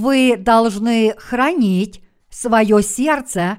вы 0.00 0.36
должны 0.38 1.14
хранить 1.18 2.02
свое 2.30 2.82
сердце 2.82 3.58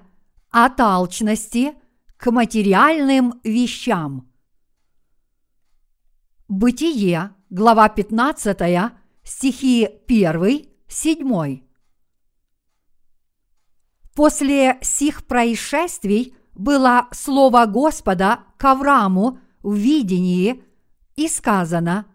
от 0.49 0.79
алчности 0.79 1.73
к 2.17 2.31
материальным 2.31 3.39
вещам. 3.43 4.27
Бытие, 6.47 7.35
глава 7.49 7.89
15, 7.89 8.91
стихи 9.23 9.87
1, 10.07 10.65
7. 10.87 11.61
После 14.15 14.79
сих 14.82 15.25
происшествий 15.27 16.35
было 16.54 17.07
слово 17.11 17.65
Господа 17.68 18.39
к 18.57 18.65
Аврааму 18.65 19.37
в 19.61 19.75
видении 19.75 20.63
и 21.15 21.27
сказано 21.27 22.07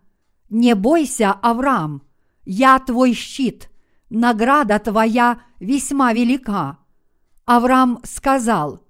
«Не 0.51 0.75
бойся, 0.75 1.31
Авраам, 1.31 2.03
я 2.45 2.79
твой 2.81 3.15
щит, 3.15 3.71
награда 4.11 4.79
твоя 4.79 5.41
весьма 5.61 6.13
велика». 6.13 6.79
Авраам 7.45 8.01
сказал 8.03 8.81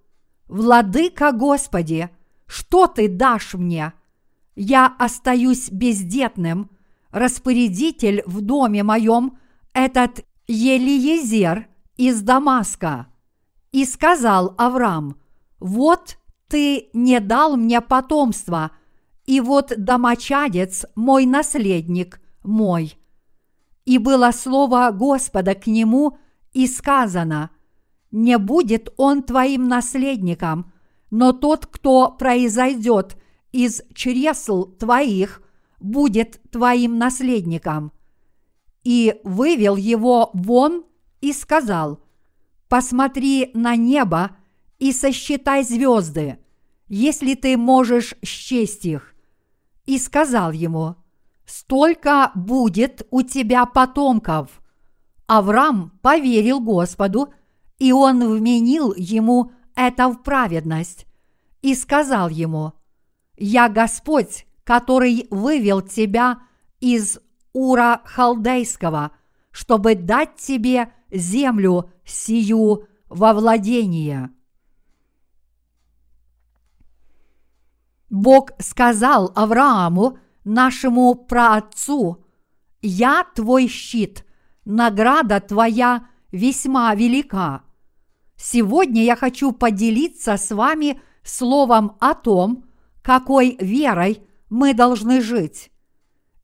«Владыка 0.48 1.33
Господи, 1.33 2.11
что 2.47 2.87
ты 2.87 3.09
дашь 3.09 3.55
мне? 3.55 3.92
Я 4.55 4.95
остаюсь 4.98 5.70
бездетным, 5.70 6.70
распорядитель 7.11 8.23
в 8.27 8.41
доме 8.41 8.83
моем 8.83 9.39
этот 9.73 10.25
Елиезер 10.47 11.67
из 11.97 12.23
Дамаска». 12.23 13.08
И 13.73 13.84
сказал 13.84 14.55
Авраам, 14.56 15.20
«Вот 15.58 16.17
ты 16.48 16.89
не 16.95 17.20
дал 17.20 17.56
мне 17.56 17.80
потомства, 17.80 18.70
и 19.27 19.41
вот 19.41 19.73
домочадец 19.77 20.86
мой 20.95 21.27
наследник 21.27 22.23
мой». 22.42 22.97
И 23.87 23.98
было 23.98 24.33
слово 24.33 24.91
Господа 24.91 25.55
к 25.55 25.69
нему, 25.69 26.19
и 26.53 26.67
сказано, 26.67 27.51
«Не 28.11 28.37
будет 28.37 28.92
он 28.97 29.23
твоим 29.23 29.69
наследником, 29.69 30.73
но 31.11 31.33
тот, 31.33 31.67
кто 31.67 32.11
произойдет 32.11 33.17
из 33.53 33.83
чресл 33.95 34.64
твоих, 34.64 35.41
будет 35.79 36.41
твоим 36.51 36.98
наследником». 36.98 37.92
И 38.83 39.20
вывел 39.23 39.77
его 39.77 40.31
вон 40.34 40.84
и 41.20 41.33
сказал, 41.33 42.01
«Посмотри 42.69 43.51
на 43.55 43.77
небо 43.77 44.37
и 44.79 44.92
сосчитай 44.92 45.62
звезды, 45.62 46.39
если 46.89 47.34
ты 47.34 47.57
можешь 47.57 48.14
счесть 48.25 48.84
их». 48.84 49.14
И 49.84 49.98
сказал 49.98 50.51
ему, 50.51 50.97
«Столько 51.47 52.33
будет 52.34 53.06
у 53.11 53.22
тебя 53.22 53.66
потомков». 53.66 54.61
Авраам 55.27 55.91
поверил 56.02 56.61
Господу, 56.61 57.33
и 57.78 57.92
он 57.92 58.27
вменил 58.28 58.92
ему 58.97 59.52
это 59.74 60.08
в 60.08 60.22
праведность, 60.22 61.06
и 61.62 61.74
сказал 61.74 62.28
ему, 62.28 62.72
«Я 63.36 63.69
Господь, 63.69 64.47
который 64.64 65.27
вывел 65.30 65.83
тебя 65.83 66.41
из 66.80 67.19
Ура 67.52 68.02
Халдейского, 68.05 69.12
чтобы 69.50 69.94
дать 69.94 70.36
тебе 70.36 70.92
землю 71.11 71.91
сию 72.05 72.86
во 73.08 73.33
владение». 73.33 74.30
Бог 78.08 78.52
сказал 78.61 79.33
Аврааму, 79.34 80.18
нашему 80.46 81.14
праотцу, 81.14 82.24
«Я 82.80 83.27
твой 83.34 83.68
щит, 83.68 84.24
награда 84.64 85.40
твоя 85.40 86.07
весьма 86.30 86.95
велика». 86.95 87.62
Сегодня 88.36 89.02
я 89.02 89.17
хочу 89.17 89.52
поделиться 89.52 90.36
с 90.36 90.55
вами 90.55 91.01
словом 91.23 91.96
о 92.01 92.14
том, 92.14 92.64
какой 93.02 93.57
верой 93.61 94.23
мы 94.48 94.74
должны 94.74 95.20
жить. 95.20 95.70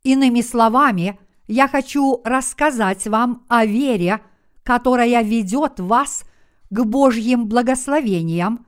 Иными 0.03 0.41
словами, 0.41 1.19
я 1.47 1.69
хочу 1.69 2.21
рассказать 2.25 3.07
вам 3.07 3.45
о 3.49 3.67
вере, 3.67 4.21
которая 4.65 5.23
ведет 5.23 5.81
вас 5.81 6.25
к 6.71 6.85
Божьим 6.85 7.47
благословениям, 7.47 8.67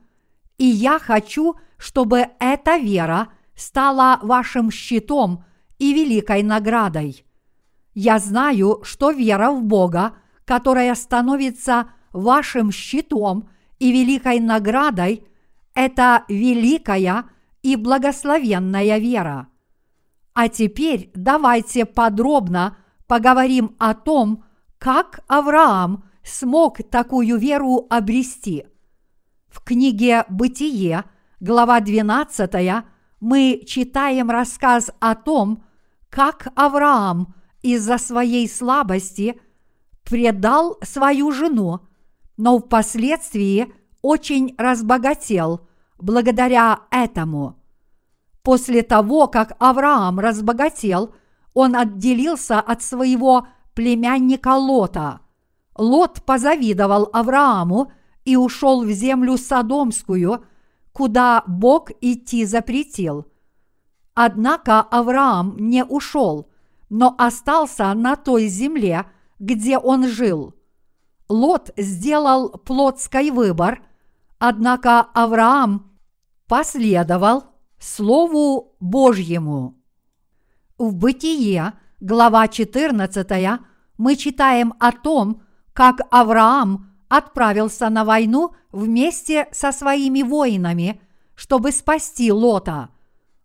и 0.57 0.65
я 0.65 0.99
хочу, 0.99 1.55
чтобы 1.77 2.27
эта 2.39 2.77
вера 2.77 3.29
стала 3.55 4.19
вашим 4.21 4.71
щитом 4.71 5.43
и 5.79 5.93
великой 5.93 6.43
наградой. 6.43 7.25
Я 7.93 8.19
знаю, 8.19 8.81
что 8.83 9.11
вера 9.11 9.51
в 9.51 9.63
Бога, 9.63 10.13
которая 10.43 10.93
становится 10.95 11.89
вашим 12.11 12.71
щитом 12.71 13.49
и 13.79 13.91
великой 13.91 14.39
наградой, 14.39 15.25
это 15.73 16.23
великая 16.29 17.25
и 17.61 17.75
благословенная 17.75 18.97
вера. 18.97 19.47
А 20.33 20.49
теперь 20.49 21.11
давайте 21.15 21.85
подробно 21.85 22.77
поговорим 23.07 23.75
о 23.79 23.93
том, 23.93 24.43
как 24.77 25.21
Авраам 25.27 26.03
смог 26.23 26.79
такую 26.89 27.37
веру 27.37 27.87
обрести. 27.89 28.65
В 29.47 29.63
книге 29.63 30.25
«Бытие», 30.29 31.05
глава 31.39 31.79
12, 31.79 32.83
мы 33.19 33.63
читаем 33.65 34.29
рассказ 34.29 34.91
о 34.99 35.15
том, 35.15 35.63
как 36.09 36.47
Авраам 36.55 37.33
из-за 37.61 37.97
своей 37.97 38.47
слабости 38.47 39.39
предал 40.03 40.77
свою 40.83 41.31
жену, 41.31 41.81
но 42.37 42.59
впоследствии 42.59 43.73
очень 44.01 44.53
разбогател 44.57 45.61
благодаря 45.97 46.81
этому. 46.91 47.57
После 48.43 48.83
того, 48.83 49.27
как 49.27 49.55
Авраам 49.57 50.19
разбогател, 50.19 51.15
он 51.55 51.75
отделился 51.75 52.59
от 52.59 52.83
своего 52.83 53.47
племянника 53.73 54.55
Лота. 54.55 55.21
Лот 55.75 56.21
позавидовал 56.23 57.09
Аврааму 57.11 57.91
и 58.23 58.35
ушел 58.35 58.83
в 58.83 58.91
землю 58.91 59.37
Содомскую, 59.37 60.45
куда 60.95 61.43
Бог 61.45 61.91
идти 61.99 62.45
запретил. 62.45 63.25
Однако 64.13 64.79
Авраам 64.79 65.57
не 65.57 65.83
ушел, 65.83 66.49
но 66.89 67.13
остался 67.17 67.93
на 67.93 68.15
той 68.15 68.47
земле, 68.47 69.05
где 69.37 69.77
он 69.77 70.07
жил. 70.07 70.55
Лот 71.27 71.71
сделал 71.75 72.49
плотский 72.49 73.29
выбор, 73.31 73.83
однако 74.39 75.01
Авраам 75.01 75.91
последовал 76.47 77.43
Слову 77.77 78.77
Божьему. 78.79 79.75
В 80.77 80.95
Бытие, 80.95 81.73
глава 81.99 82.47
14, 82.47 83.59
мы 83.97 84.15
читаем 84.15 84.73
о 84.79 84.93
том, 84.93 85.41
как 85.73 85.99
Авраам 86.09 86.94
отправился 87.17 87.89
на 87.89 88.05
войну 88.05 88.51
вместе 88.71 89.47
со 89.51 89.71
своими 89.71 90.21
воинами, 90.21 91.01
чтобы 91.35 91.71
спасти 91.71 92.31
Лота. 92.31 92.89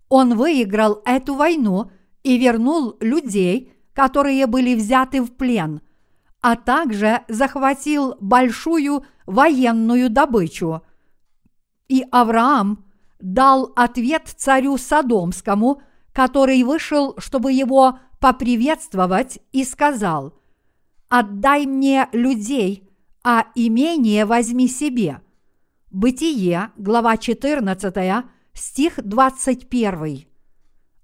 Он 0.08 0.36
выиграл 0.36 1.02
эту 1.04 1.34
войну 1.34 1.90
и 2.22 2.38
вернул 2.38 2.96
людей, 3.00 3.72
которые 3.92 4.46
были 4.46 4.74
взяты 4.74 5.22
в 5.22 5.32
плен– 5.36 5.80
а 6.40 6.56
также 6.56 7.22
захватил 7.28 8.16
большую 8.20 9.04
военную 9.26 10.10
добычу. 10.10 10.82
И 11.88 12.04
Авраам 12.10 12.84
дал 13.20 13.72
ответ 13.76 14.32
царю 14.36 14.78
Содомскому, 14.78 15.82
который 16.12 16.62
вышел, 16.62 17.14
чтобы 17.18 17.52
его 17.52 17.98
поприветствовать, 18.20 19.38
и 19.52 19.64
сказал, 19.64 20.34
«Отдай 21.08 21.66
мне 21.66 22.08
людей, 22.12 22.88
а 23.24 23.46
имение 23.54 24.24
возьми 24.24 24.68
себе». 24.68 25.20
Бытие, 25.90 26.70
глава 26.76 27.16
14, 27.16 28.24
стих 28.52 29.00
21. 29.02 30.26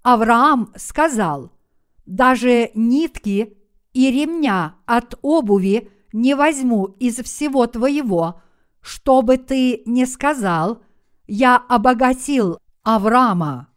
Авраам 0.03 0.73
сказал, 0.77 1.51
«Даже 2.07 2.71
нитки 2.75 3.57
и 3.93 4.11
ремня 4.11 4.77
от 4.87 5.19
обуви 5.23 5.91
не 6.13 6.35
возьму 6.35 6.85
из 7.01 7.17
всего 7.17 7.67
твоего, 7.67 8.41
чтобы 8.81 9.37
ты 9.37 9.83
не 9.85 10.07
сказал, 10.07 10.83
я 11.27 11.57
обогатил 11.57 12.59
Авраама. 12.83 13.69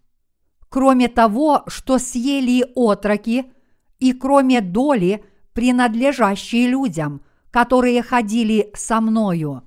Кроме 0.70 1.08
того, 1.08 1.64
что 1.68 1.98
съели 1.98 2.64
отроки, 2.76 3.52
и 3.98 4.14
кроме 4.14 4.62
доли, 4.62 5.26
принадлежащей 5.54 6.68
людям, 6.68 7.22
которые 7.52 8.02
ходили 8.02 8.72
со 8.76 9.02
мною. 9.02 9.64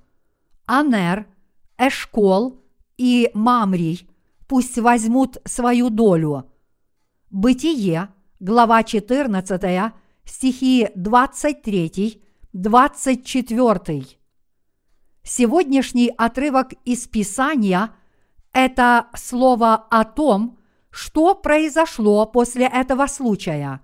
Анер, 0.67 1.27
Эшкол 1.79 2.61
и 2.97 3.31
Мамрий 3.35 4.09
пусть 4.47 4.79
возьмут 4.79 5.39
свою 5.45 5.91
долю. 5.91 6.51
Бытие, 7.31 8.09
глава 8.39 8.83
14, 8.83 9.93
стихи 10.25 10.91
23, 10.95 12.23
24. 12.53 14.07
Сегодняшний 15.25 16.13
отрывок 16.17 16.73
из 16.85 17.07
Писания– 17.07 17.95
это 18.53 19.07
слово 19.15 19.75
о 19.75 20.05
том, 20.05 20.59
что 20.91 21.35
произошло 21.35 22.27
после 22.27 22.67
этого 22.67 23.07
случая. 23.07 23.81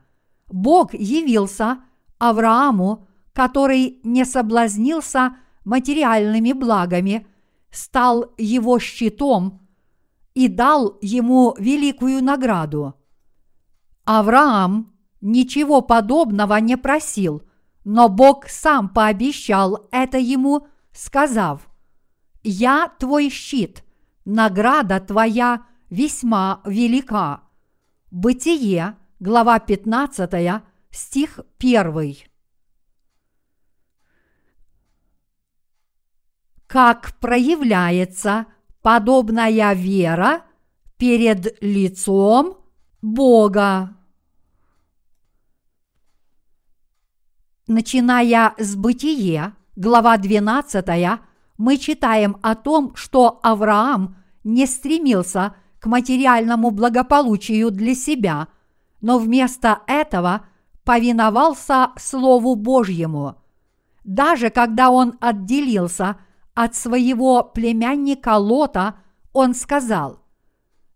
Бог 0.48 0.92
явился 0.94 1.78
Аврааму, 2.18 3.07
который 3.38 4.00
не 4.02 4.24
соблазнился 4.24 5.36
материальными 5.64 6.50
благами, 6.50 7.24
стал 7.70 8.34
его 8.36 8.80
щитом 8.80 9.64
и 10.34 10.48
дал 10.48 10.98
ему 11.00 11.54
великую 11.56 12.24
награду. 12.24 12.94
Авраам 14.04 14.92
ничего 15.20 15.82
подобного 15.82 16.58
не 16.58 16.76
просил, 16.76 17.44
но 17.84 18.08
Бог 18.08 18.48
сам 18.48 18.88
пообещал 18.88 19.86
это 19.92 20.18
ему, 20.18 20.66
сказав, 20.90 21.68
«Я 22.42 22.92
твой 22.98 23.30
щит, 23.30 23.84
награда 24.24 24.98
твоя 24.98 25.62
весьма 25.90 26.60
велика». 26.64 27.42
Бытие, 28.10 28.96
глава 29.20 29.60
15, 29.60 30.60
стих 30.90 31.38
1. 31.60 32.27
Как 36.68 37.14
проявляется 37.18 38.44
подобная 38.82 39.72
вера 39.72 40.42
перед 40.98 41.56
лицом 41.62 42.58
Бога? 43.00 43.96
Начиная 47.66 48.52
с 48.58 48.76
Бытие, 48.76 49.54
глава 49.76 50.18
12, 50.18 50.84
мы 51.56 51.78
читаем 51.78 52.36
о 52.42 52.54
том, 52.54 52.94
что 52.96 53.40
Авраам 53.42 54.16
не 54.44 54.66
стремился 54.66 55.54
к 55.80 55.86
материальному 55.86 56.70
благополучию 56.70 57.70
для 57.70 57.94
себя, 57.94 58.48
но 59.00 59.18
вместо 59.18 59.80
этого 59.86 60.44
повиновался 60.84 61.92
Слову 61.96 62.56
Божьему. 62.56 63.36
Даже 64.04 64.50
когда 64.50 64.90
он 64.90 65.16
отделился 65.20 66.18
от 66.64 66.74
своего 66.74 67.42
племянника 67.42 68.36
Лота, 68.36 68.96
он 69.32 69.54
сказал, 69.54 70.20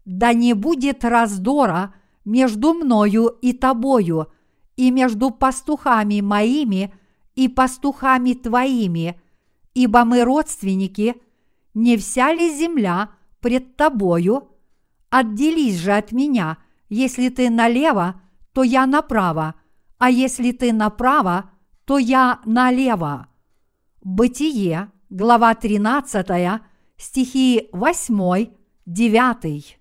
«Да 0.04 0.32
не 0.32 0.54
будет 0.54 1.04
раздора 1.04 1.94
между 2.24 2.74
мною 2.74 3.26
и 3.26 3.52
тобою– 3.52 4.28
и 4.76 4.90
между 4.90 5.30
пастухами 5.30 6.20
моими 6.20 6.94
и 7.34 7.48
пастухами 7.48 8.34
твоими, 8.34 9.20
ибо 9.74 10.04
мы 10.04 10.24
родственники, 10.24 11.16
не 11.74 11.96
вся 11.96 12.32
ли 12.32 12.54
земля 12.54 13.10
пред 13.40 13.76
тобою? 13.76 14.48
Отделись 15.10 15.78
же 15.78 15.92
от 15.92 16.12
меня, 16.12 16.58
если 16.88 17.28
ты 17.28 17.48
налево, 17.50 18.20
то 18.52 18.62
я 18.62 18.86
направо, 18.86 19.54
а 19.98 20.10
если 20.10 20.52
ты 20.52 20.72
направо, 20.72 21.50
то 21.84 21.98
я 21.98 22.40
налево. 22.44 23.28
Бытие, 24.02 24.90
глава 25.12 25.54
13, 25.54 26.26
стихи 26.96 27.68
8, 27.72 28.46
9. 28.86 29.78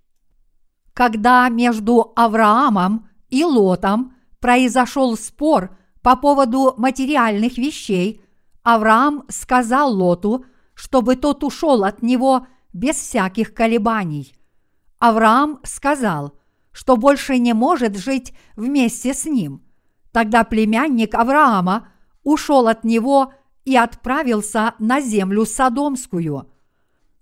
Когда 0.94 1.48
между 1.48 2.12
Авраамом 2.18 3.08
и 3.30 3.46
Лотом 3.46 4.14
произошел 4.42 5.16
спор 5.16 5.78
по 6.02 6.18
поводу 6.18 6.74
материальных 6.76 7.58
вещей, 7.58 8.22
Авраам 8.64 9.24
сказал 9.30 9.94
Лоту, 9.94 10.44
чтобы 10.74 11.16
тот 11.16 11.46
ушел 11.46 11.86
от 11.86 12.02
него 12.02 12.48
без 12.74 12.98
всяких 12.98 13.54
колебаний. 13.54 14.36
Авраам 15.00 15.62
сказал, 15.64 16.34
что 16.74 16.98
больше 16.98 17.38
не 17.38 17.54
может 17.54 17.96
жить 17.96 18.34
вместе 18.58 19.14
с 19.14 19.24
ним. 19.24 19.64
Тогда 20.12 20.44
племянник 20.44 21.16
Авраама 21.16 21.88
ушел 22.24 22.68
от 22.68 22.84
него 22.84 23.32
и 23.66 23.76
отправился 23.76 24.76
на 24.80 25.02
землю 25.02 25.46
Содомскую. 25.46 26.50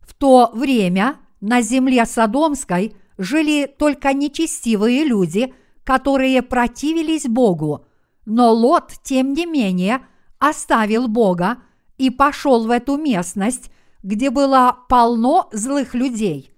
В 0.01 0.13
то 0.13 0.51
время 0.53 1.17
на 1.41 1.61
земле 1.61 2.05
Содомской 2.05 2.95
жили 3.17 3.73
только 3.77 4.13
нечестивые 4.13 5.03
люди– 5.03 5.53
которые 5.89 6.43
противились 6.43 7.25
Богу, 7.25 7.83
но 8.23 8.51
Лот, 8.53 8.93
тем 9.01 9.33
не 9.33 9.47
менее, 9.47 10.05
оставил 10.37 11.07
Бога 11.07 11.57
и 11.97 12.11
пошел 12.11 12.67
в 12.67 12.69
эту 12.69 12.95
местность, 12.95 13.71
где 14.03 14.29
было 14.29 14.77
полно 14.87 15.49
злых 15.51 15.95
людей. 15.95 16.53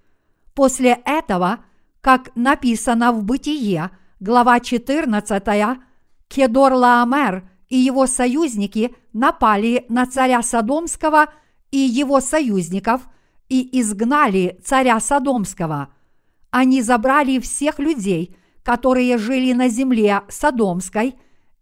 После 0.53 0.99
этого, 1.05 1.59
как 2.01 2.35
написано 2.35 3.13
в 3.13 3.23
Бытие, 3.23 3.91
глава 4.19 4.59
14, 4.59 5.79
Кедор 6.27 6.73
Лаамер 6.73 7.49
и 7.69 7.77
его 7.77 8.07
союзники 8.07 8.93
напали 9.13 9.85
на 9.89 10.05
царя 10.05 10.41
Содомского 10.41 11.27
и 11.71 11.77
его 11.77 12.19
союзников 12.19 13.01
и 13.49 13.79
изгнали 13.79 14.59
царя 14.63 14.99
Содомского. 14.99 15.93
Они 16.49 16.81
забрали 16.81 17.39
всех 17.39 17.79
людей– 17.79 18.35
которые 18.63 19.17
жили 19.17 19.53
на 19.53 19.69
земле 19.69 20.21
Содомской, 20.29 21.15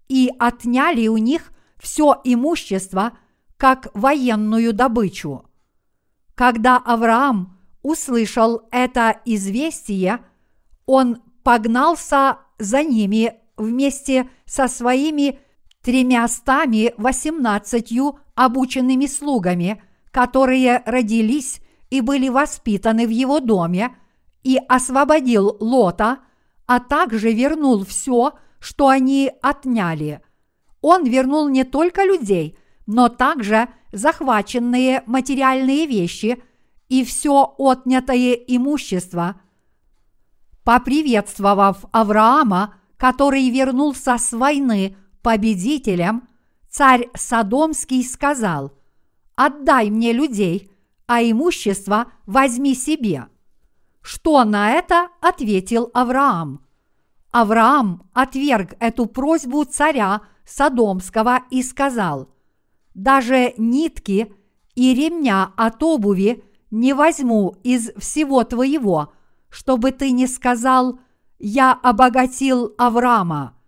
и 0.08 0.32
отняли 0.40 1.08
у 1.08 1.18
них 1.18 1.52
все 1.78 2.20
имущество, 2.24 3.18
как 3.58 3.90
военную 3.94 4.74
добычу. 4.74 5.46
Когда 6.36 6.78
Авраам 6.78 7.58
услышал 7.84 8.64
это 8.72 9.20
известие, 9.26 10.20
он 10.86 11.22
погнался 11.44 12.40
за 12.58 12.84
ними 12.84 13.36
вместе 13.56 14.30
со 14.46 14.68
своими 14.68 15.40
тремястами 15.84 16.94
восемнадцатью 16.98 18.20
обученными 18.36 19.06
слугами, 19.06 19.82
которые 20.12 20.84
родились 20.86 21.62
и 21.90 22.02
были 22.02 22.30
воспитаны 22.30 23.08
в 23.08 23.10
его 23.10 23.40
доме, 23.40 23.96
и 24.44 24.58
освободил 24.68 25.58
Лота– 25.60 26.20
а 26.70 26.80
также 26.80 27.34
вернул 27.34 27.84
все, 27.84 28.34
что 28.60 28.90
они 28.90 29.32
отняли. 29.42 30.22
Он 30.82 31.04
вернул 31.04 31.50
не 31.50 31.64
только 31.64 32.04
людей, 32.04 32.60
но 32.86 33.10
также 33.10 33.70
захваченные 33.92 35.02
материальные 35.08 35.88
вещи 35.88 36.44
и 36.88 37.04
все 37.04 37.56
отнятое 37.58 38.34
имущество. 38.34 39.42
Поприветствовав 40.64 41.86
Авраама, 41.92 42.76
который 42.98 43.50
вернулся 43.50 44.20
с 44.20 44.32
войны 44.32 44.96
победителем, 45.30 46.28
царь 46.72 47.08
Содомский 47.14 48.04
сказал, 48.04 48.74
«Отдай 49.36 49.92
мне 49.92 50.12
людей, 50.12 50.72
а 51.06 51.22
имущество 51.22 52.12
возьми 52.26 52.74
себе». 52.74 53.28
Что 54.02 54.44
на 54.44 54.72
это 54.72 55.10
ответил 55.22 55.92
Авраам? 55.94 56.66
Авраам 57.30 58.10
отверг 58.14 58.74
эту 58.80 59.06
просьбу 59.06 59.66
царя 59.66 60.22
Содомского 60.46 61.42
и 61.52 61.62
сказал, 61.62 62.30
«Даже 62.96 63.54
нитки 63.56 64.34
и 64.74 64.96
ремня 64.96 65.54
от 65.56 65.84
обуви 65.84 66.44
не 66.72 66.94
возьму 66.94 67.56
из 67.64 67.92
всего 68.00 68.44
твоего, 68.46 69.14
чтобы 69.50 69.92
ты 69.92 70.10
не 70.10 70.26
сказал, 70.26 71.00
я 71.38 71.72
обогатил 71.72 72.74
Авраама». 72.80 73.59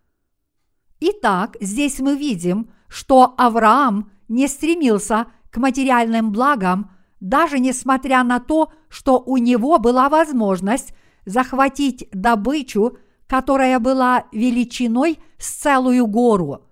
Итак, 1.03 1.57
здесь 1.59 1.99
мы 1.99 2.15
видим, 2.15 2.69
что 2.87 3.33
Авраам 3.35 4.11
не 4.27 4.47
стремился 4.47 5.25
к 5.49 5.57
материальным 5.57 6.31
благам, 6.31 6.91
даже 7.19 7.57
несмотря 7.57 8.23
на 8.23 8.39
то, 8.39 8.71
что 8.87 9.19
у 9.19 9.37
него 9.37 9.79
была 9.79 10.09
возможность 10.09 10.93
захватить 11.25 12.07
добычу, 12.11 12.99
которая 13.25 13.79
была 13.79 14.25
величиной 14.31 15.17
с 15.39 15.49
целую 15.49 16.05
гору. 16.05 16.65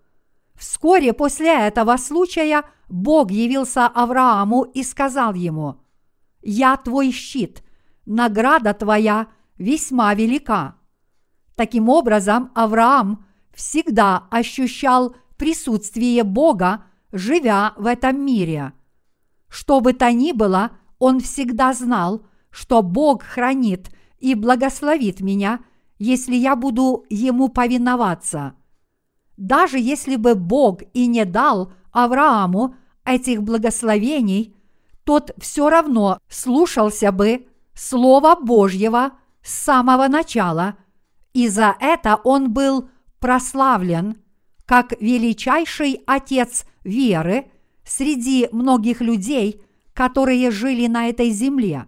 Вскоре 0.53 1.13
после 1.13 1.67
этого 1.67 1.97
случая 1.97 2.63
Бог 2.87 3.31
явился 3.31 3.87
Аврааму 3.87 4.61
и 4.61 4.83
сказал 4.83 5.33
ему, 5.33 5.81
«Я 6.43 6.77
твой 6.77 7.11
щит, 7.11 7.63
награда 8.05 8.75
твоя 8.75 9.27
весьма 9.57 10.13
велика». 10.13 10.75
Таким 11.55 11.89
образом, 11.89 12.51
Авраам 12.53 13.25
всегда 13.59 14.27
ощущал 14.31 15.15
присутствие 15.37 16.23
Бога, 16.23 16.85
живя 17.11 17.73
в 17.77 17.85
этом 17.85 18.25
мире– 18.25 18.73
что 19.49 19.81
бы 19.81 19.93
то 19.93 20.11
ни 20.11 20.31
было, 20.31 20.71
он 20.99 21.19
всегда 21.19 21.73
знал, 21.73 22.25
что 22.51 22.81
Бог 22.81 23.23
хранит 23.23 23.89
и 24.19 24.35
благословит 24.35 25.21
меня, 25.21 25.59
если 25.97 26.35
я 26.35 26.55
буду 26.55 27.05
ему 27.09 27.49
повиноваться. 27.49 28.53
даже 29.37 29.79
если 29.79 30.17
бы 30.17 30.35
Бог 30.35 30.81
и 30.93 31.07
не 31.07 31.23
дал 31.23 31.71
Аврааму 31.91 32.75
этих 33.05 33.41
благословений, 33.41 34.53
тот 35.05 35.31
все 35.37 35.69
равно 35.69 36.19
слушался 36.27 37.13
бы 37.13 37.47
Слова 37.73 38.35
Божьего 38.35 39.13
с 39.41 39.53
самого 39.53 40.09
начала, 40.09 40.75
и 41.33 41.47
за 41.47 41.75
это 41.79 42.17
он 42.25 42.51
был 42.51 42.89
прославлен 43.19 44.17
как 44.65 44.93
величайший 44.99 46.01
отец 46.05 46.65
веры 46.83 47.51
среди 47.83 48.47
многих 48.51 49.01
людей, 49.01 49.61
которые 49.93 50.51
жили 50.51 50.87
на 50.87 51.09
этой 51.09 51.31
земле. 51.31 51.87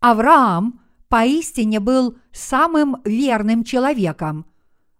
Авраам 0.00 0.80
поистине 1.08 1.78
был 1.78 2.16
самым 2.32 2.96
верным 3.04 3.64
человеком. 3.64 4.46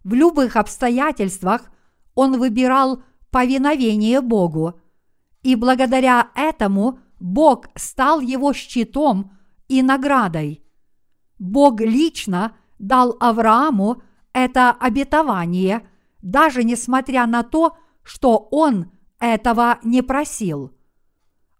В 0.03 0.13
любых 0.13 0.55
обстоятельствах 0.55 1.71
он 2.13 2.37
выбирал 2.37 3.03
повиновение 3.31 4.21
Богу, 4.21 4.79
и 5.41 5.55
благодаря 5.55 6.29
этому 6.35 6.99
Бог 7.19 7.67
стал 7.75 8.19
его 8.19 8.53
щитом 8.53 9.31
и 9.67 9.81
наградой. 9.81 10.63
Бог 11.39 11.81
лично 11.81 12.55
дал 12.77 13.15
Аврааму 13.19 14.03
это 14.33 14.71
обетование, 14.71 15.87
даже 16.21 16.63
несмотря 16.63 17.25
на 17.25 17.43
то, 17.43 17.77
что 18.03 18.47
он 18.51 18.91
этого 19.19 19.79
не 19.83 20.01
просил. 20.01 20.71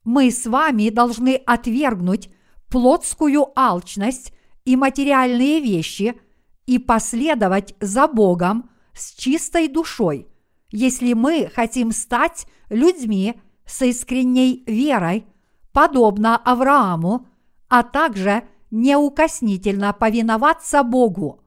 Мы 0.04 0.32
с 0.32 0.46
вами 0.46 0.90
должны 0.90 1.36
отвергнуть 1.36 2.30
плотскую 2.70 3.48
алчность 3.56 4.34
и 4.66 4.76
материальные 4.76 5.60
вещи 5.60 6.20
и 6.66 6.80
последовать 6.80 7.76
за 7.80 8.08
Богом 8.08 8.70
с 8.94 9.14
чистой 9.14 9.68
душой, 9.68 10.28
если 10.72 11.14
мы 11.14 11.52
хотим 11.54 11.92
стать 11.92 12.48
людьми 12.70 13.40
с 13.66 13.82
искренней 13.82 14.64
верой, 14.66 15.26
подобно 15.72 16.38
Аврааму, 16.38 17.28
а 17.70 17.84
также 17.84 18.44
неукоснительно 18.72 19.94
повиноваться 19.94 20.84
Богу. 20.84 21.41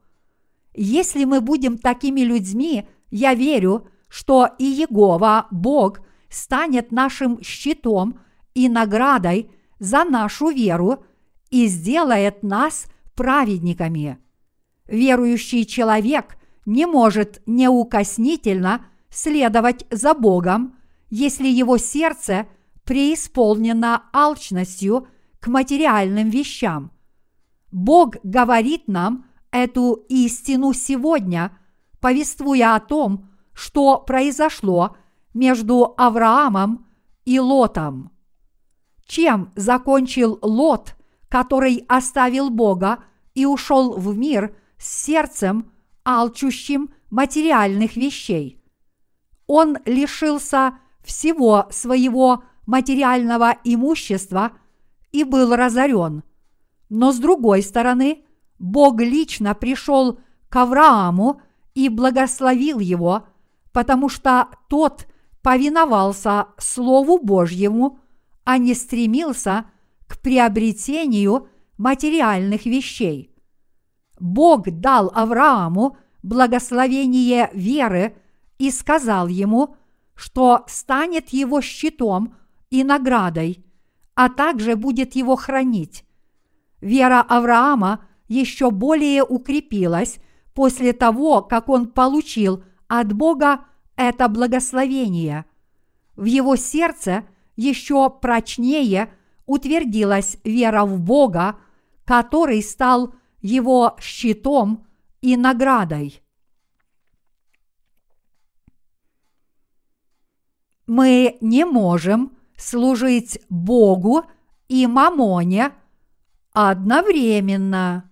Если 0.75 1.25
мы 1.25 1.41
будем 1.41 1.79
такими 1.79 2.21
людьми, 2.21 2.89
я 3.11 3.35
верю, 3.35 3.89
что 4.09 4.49
и 4.59 4.65
Егова, 4.65 5.47
Бог, 5.51 6.01
станет 6.29 6.91
нашим 6.91 7.43
щитом 7.43 8.21
и 8.55 8.69
наградой 8.69 9.51
за 9.79 10.05
нашу 10.05 10.51
веру 10.51 11.05
и 11.51 11.67
сделает 11.67 12.43
нас 12.43 12.87
праведниками. 13.15 14.19
Верующий 14.87 15.65
человек 15.65 16.37
не 16.67 16.87
может 16.87 17.43
неукоснительно 17.47 18.87
следовать 19.11 19.87
за 19.91 20.15
Богом, 20.15 20.77
если 21.11 21.47
его 21.47 21.79
сердце 21.79 22.47
преисполнено 22.85 24.05
алчностью 24.13 25.07
к 25.41 25.47
материальным 25.47 26.31
вещам. 26.31 26.91
Бог 27.71 28.17
говорит 28.23 28.89
нам 28.89 29.27
эту 29.55 30.05
истину 30.09 30.73
сегодня, 30.73 31.57
повествуя 32.01 32.75
о 32.75 32.81
том, 32.81 33.31
что 33.53 34.01
произошло 34.01 34.97
между 35.33 35.95
Авраамом 35.97 36.89
и 37.25 37.39
Лотом. 37.39 38.11
Чем 39.07 39.53
закончил 39.55 40.41
Лот, 40.43 40.97
который 41.29 41.85
оставил 41.89 42.51
Бога 42.51 43.05
и 43.35 43.47
ушел 43.47 43.97
в 43.97 44.17
мир 44.17 44.57
с 44.77 45.05
сердцем, 45.05 45.71
алчущим 46.05 46.93
материальных 47.11 47.95
вещей? 47.95 48.61
Он 49.47 49.79
лишился 49.85 50.79
всего 51.05 51.69
своего 51.71 52.43
материального 52.67 53.57
имущества 53.63 54.51
и 55.13 55.23
был 55.23 55.55
разорен. 55.55 56.25
Но 56.89 57.13
с 57.13 57.19
другой 57.19 57.63
стороны, 57.63 58.24
Бог 58.59 59.01
лично 59.01 59.55
пришел 59.55 60.21
к 60.49 60.57
Аврааму 60.57 61.41
и 61.75 61.89
благословил 61.89 62.79
его, 62.79 63.27
потому 63.73 64.09
что 64.09 64.49
тот 64.69 65.07
повиновался 65.43 66.47
Слову 66.59 67.19
Божьему, 67.19 67.99
а 68.45 68.59
не 68.59 68.75
стремился 68.75 69.67
к 70.07 70.21
приобретению 70.21 71.49
материальных 71.77 72.67
вещей. 72.67 73.35
Бог 74.21 74.71
дал 74.71 75.11
Аврааму 75.15 75.97
благословение 76.23 77.51
веры 77.53 78.17
и 78.59 78.71
сказал 78.71 79.29
ему, 79.29 79.77
что 80.15 80.65
станет 80.69 81.31
его 81.31 81.61
щитом 81.61 82.35
и 82.71 82.85
наградой, 82.85 83.65
а 84.15 84.29
также 84.29 84.77
будет 84.77 85.17
его 85.17 85.37
хранить. 85.37 86.05
Вера 86.81 87.21
Авраама 87.21 88.07
еще 88.29 88.71
более 88.71 89.23
укрепилась 89.25 90.19
после 90.55 90.93
того, 90.93 91.43
как 91.43 91.69
он 91.69 91.89
получил 91.89 92.65
от 92.89 93.13
Бога 93.13 93.67
это 93.97 94.29
благословение. 94.29 95.45
В 96.17 96.25
его 96.25 96.57
сердце 96.57 97.25
еще 97.57 98.11
прочнее 98.11 99.13
утвердилась 99.47 100.39
вера 100.45 100.85
в 100.85 101.01
Бога, 101.01 101.57
который 102.05 102.63
стал 102.63 103.15
его 103.41 103.97
щитом 104.01 104.87
и 105.21 105.37
наградой. 105.37 106.23
Мы 110.87 111.39
не 111.41 111.65
можем 111.65 112.37
служить 112.57 113.41
Богу 113.49 114.25
и 114.69 114.87
Мамоне 114.87 115.73
одновременно. 116.53 118.11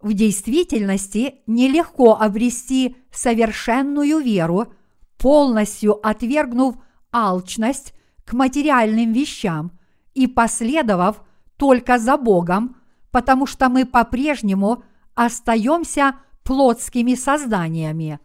В 0.00 0.12
действительности 0.12 1.42
нелегко 1.46 2.16
обрести 2.16 2.96
совершенную 3.10 4.20
веру, 4.20 4.72
полностью 5.16 5.98
отвергнув 6.06 6.76
алчность 7.12 7.94
к 8.24 8.32
материальным 8.32 9.12
вещам 9.12 9.72
и 10.14 10.26
последовав 10.28 11.22
только 11.56 11.98
за 11.98 12.16
Богом, 12.16 12.76
потому 13.10 13.46
что 13.46 13.68
мы 13.68 13.84
по-прежнему 13.84 14.84
остаемся 15.14 16.14
плотскими 16.44 17.14
созданиями. 17.14 18.20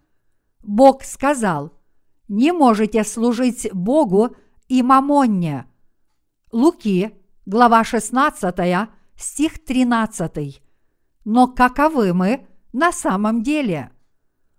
Бог 0.62 1.03
сказал, 1.03 1.74
не 2.27 2.51
можете 2.51 3.03
служить 3.03 3.68
Богу 3.74 4.36
и 4.68 4.84
Мамонне. 4.84 5.65
Луки, 6.51 7.15
глава 7.46 7.84
16, 7.84 8.89
стих 9.18 9.65
13. 9.65 10.62
Но 11.25 11.48
каковы 11.48 12.13
мы 12.13 12.48
на 12.72 12.92
самом 12.92 13.44
деле? 13.44 13.92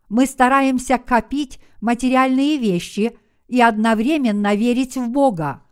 Мы 0.09 0.27
стараемся 0.27 0.99
копить 0.99 1.61
материальные 1.81 2.59
вещи 2.59 3.19
и 3.49 3.61
одновременно 3.61 4.55
верить 4.55 4.97
в 4.97 5.09
Бога. 5.09 5.63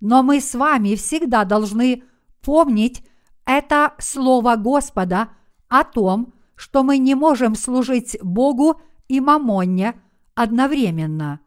Но 0.00 0.22
мы 0.22 0.40
с 0.40 0.54
вами 0.54 0.96
всегда 0.96 1.44
должны 1.44 2.02
помнить 2.40 3.04
это 3.44 3.94
слово 3.98 4.56
Господа 4.56 5.28
о 5.68 5.84
том, 5.84 6.34
что 6.54 6.82
мы 6.82 6.98
не 6.98 7.14
можем 7.14 7.54
служить 7.54 8.16
Богу 8.22 8.80
и 9.08 9.20
Мамонне 9.20 9.94
одновременно. 10.34 11.40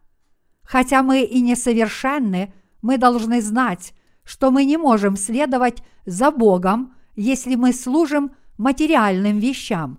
Хотя 0.62 1.02
мы 1.02 1.22
и 1.22 1.40
несовершенны, 1.40 2.52
мы 2.82 2.98
должны 2.98 3.40
знать, 3.40 3.94
что 4.24 4.50
мы 4.50 4.64
не 4.64 4.76
можем 4.76 5.16
следовать 5.16 5.82
за 6.04 6.30
Богом, 6.30 6.94
если 7.14 7.54
мы 7.54 7.72
служим 7.72 8.32
материальным 8.58 9.38
вещам. 9.38 9.98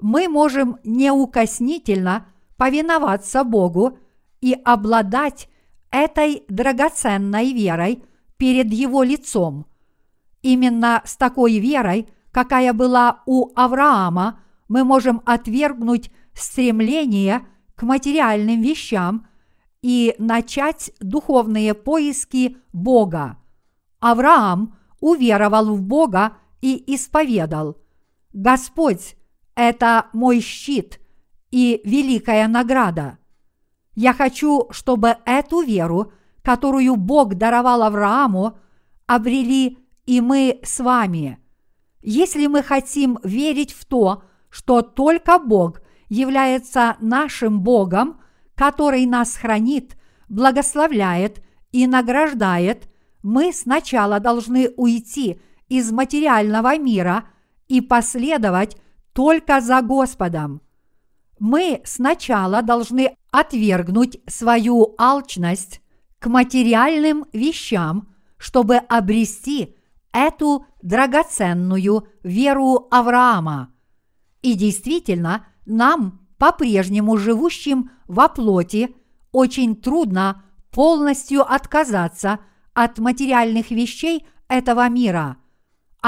Мы 0.00 0.28
можем 0.28 0.78
неукоснительно 0.84 2.26
повиноваться 2.56 3.44
Богу 3.44 3.98
и 4.40 4.52
обладать 4.64 5.48
этой 5.90 6.44
драгоценной 6.48 7.52
верой 7.52 8.02
перед 8.36 8.72
Его 8.72 9.02
лицом. 9.02 9.66
Именно 10.42 11.02
с 11.04 11.16
такой 11.16 11.58
верой, 11.58 12.08
какая 12.30 12.72
была 12.72 13.22
у 13.26 13.50
Авраама, 13.54 14.40
мы 14.68 14.84
можем 14.84 15.22
отвергнуть 15.24 16.10
стремление 16.34 17.46
к 17.74 17.82
материальным 17.82 18.60
вещам 18.60 19.26
и 19.82 20.14
начать 20.18 20.90
духовные 21.00 21.74
поиски 21.74 22.56
Бога. 22.72 23.38
Авраам 24.00 24.76
уверовал 25.00 25.74
в 25.74 25.82
Бога 25.82 26.32
и 26.66 26.82
исповедал 26.96 27.76
«Господь– 28.32 29.14
это 29.54 30.06
мой 30.12 30.40
щит 30.40 31.00
и 31.52 31.80
великая 31.84 32.48
награда». 32.48 33.18
Я 33.94 34.12
хочу, 34.12 34.66
чтобы 34.72 35.18
эту 35.24 35.60
веру, 35.60 36.12
которую 36.42 36.96
Бог 36.96 37.36
даровал 37.36 37.84
Аврааму, 37.84 38.58
обрели 39.06 39.78
и 40.06 40.20
мы 40.20 40.58
с 40.64 40.80
вами. 40.80 41.38
Если 42.02 42.48
мы 42.48 42.64
хотим 42.64 43.20
верить 43.22 43.72
в 43.72 43.84
то, 43.84 44.24
что 44.50 44.82
только 44.82 45.38
Бог 45.38 45.80
является 46.08 46.96
нашим 46.98 47.60
Богом, 47.60 48.20
который 48.56 49.06
нас 49.06 49.36
хранит, 49.36 49.96
благословляет 50.28 51.44
и 51.70 51.86
награждает, 51.86 52.88
мы 53.22 53.52
сначала 53.52 54.18
должны 54.18 54.70
уйти 54.76 55.40
из 55.68 55.90
материального 55.92 56.76
мира 56.78 57.24
и 57.68 57.80
последовать 57.80 58.76
только 59.12 59.60
за 59.60 59.82
Господом. 59.82 60.60
Мы 61.38 61.80
сначала 61.84 62.62
должны 62.62 63.16
отвергнуть 63.30 64.18
свою 64.26 64.94
алчность 64.98 65.80
к 66.18 66.26
материальным 66.26 67.26
вещам, 67.32 68.08
чтобы 68.38 68.76
обрести 68.76 69.76
эту 70.12 70.66
драгоценную 70.82 72.08
веру 72.22 72.88
Авраама. 72.90 73.72
И 74.42 74.54
действительно, 74.54 75.46
нам, 75.66 76.26
по-прежнему 76.38 77.16
живущим 77.16 77.90
во 78.06 78.28
плоти, 78.28 78.94
очень 79.32 79.76
трудно 79.76 80.44
полностью 80.70 81.42
отказаться 81.42 82.38
от 82.72 82.98
материальных 82.98 83.70
вещей 83.70 84.26
этого 84.48 84.88
мира. 84.88 85.36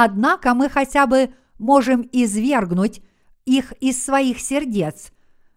Однако 0.01 0.55
мы 0.55 0.69
хотя 0.69 1.09
бы 1.09 1.35
можем 1.59 2.09
извергнуть 2.13 3.03
их 3.47 3.73
из 3.81 4.01
своих 4.01 4.39
сердец. 4.39 5.11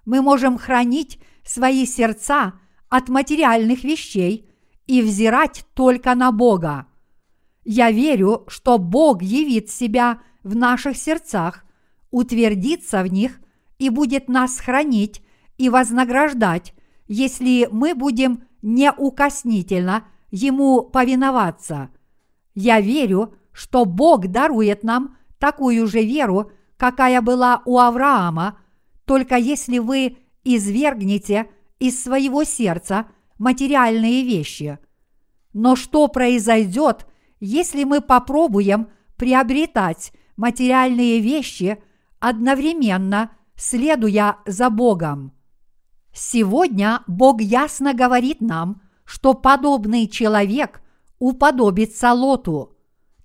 Мы 0.03 0.23
можем 0.23 0.57
хранить 0.57 1.19
свои 1.43 1.85
сердца 1.85 2.53
от 2.89 3.07
материальных 3.07 3.83
вещей 3.83 4.49
и 4.87 5.03
взирать 5.03 5.63
только 5.75 6.15
на 6.15 6.31
Бога. 6.31 6.87
Я 7.65 7.91
верю, 7.91 8.45
что 8.47 8.79
Бог 8.79 9.21
явит 9.21 9.69
себя 9.69 10.23
в 10.41 10.55
наших 10.55 10.97
сердцах, 10.97 11.63
утвердится 12.09 13.03
в 13.03 13.13
них 13.13 13.39
и 13.77 13.89
будет 13.89 14.27
нас 14.27 14.57
хранить 14.57 15.21
и 15.59 15.69
вознаграждать, 15.69 16.73
если 17.07 17.69
мы 17.71 17.93
будем 17.93 18.45
неукоснительно 18.63 20.05
Ему 20.31 20.81
повиноваться. 20.81 21.91
Я 22.55 22.81
верю, 22.81 23.35
что 23.53 23.85
Бог 23.85 24.27
дарует 24.27 24.83
нам 24.83 25.17
такую 25.39 25.87
же 25.87 26.03
веру, 26.03 26.51
какая 26.77 27.21
была 27.21 27.61
у 27.65 27.79
Авраама, 27.79 28.59
только 29.05 29.35
если 29.35 29.79
вы 29.79 30.17
извергнете 30.43 31.49
из 31.79 32.01
своего 32.01 32.43
сердца 32.43 33.07
материальные 33.37 34.23
вещи. 34.23 34.79
Но 35.53 35.75
что 35.75 36.07
произойдет, 36.07 37.07
если 37.39 37.83
мы 37.83 38.01
попробуем 38.01 38.89
приобретать 39.17 40.13
материальные 40.37 41.19
вещи 41.19 41.83
одновременно, 42.19 43.31
следуя 43.55 44.37
за 44.45 44.69
Богом? 44.69 45.33
Сегодня 46.13 47.01
Бог 47.07 47.41
ясно 47.41 47.93
говорит 47.93 48.41
нам, 48.41 48.81
что 49.05 49.33
подобный 49.33 50.07
человек 50.07 50.81
уподобится 51.19 52.13
Лоту. 52.13 52.77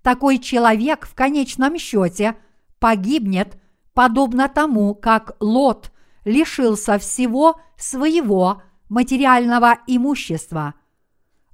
Такой 0.07 0.39
человек 0.39 1.05
в 1.05 1.17
конечном 1.17 1.77
счете 1.79 2.37
погибнет, 2.79 3.61
подобно 3.93 4.49
тому, 4.49 4.95
как 4.95 5.35
Лот 5.41 5.91
лишился 6.25 7.01
всего 7.01 7.61
своего 7.77 8.63
материального 8.89 9.79
имущества. 9.89 10.75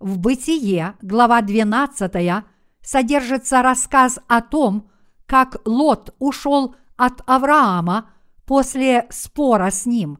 В 0.01 0.19
Бытие, 0.19 0.97
глава 1.01 1.41
12, 1.41 2.45
содержится 2.83 3.63
рассказ 3.63 4.19
о 4.29 4.43
том, 4.43 4.91
как 5.25 5.57
Лот 5.65 6.15
ушел 6.19 6.75
от 6.99 7.23
Авраама 7.25 8.11
после 8.45 9.07
спора 9.09 9.71
с 9.71 9.87
ним. 9.87 10.19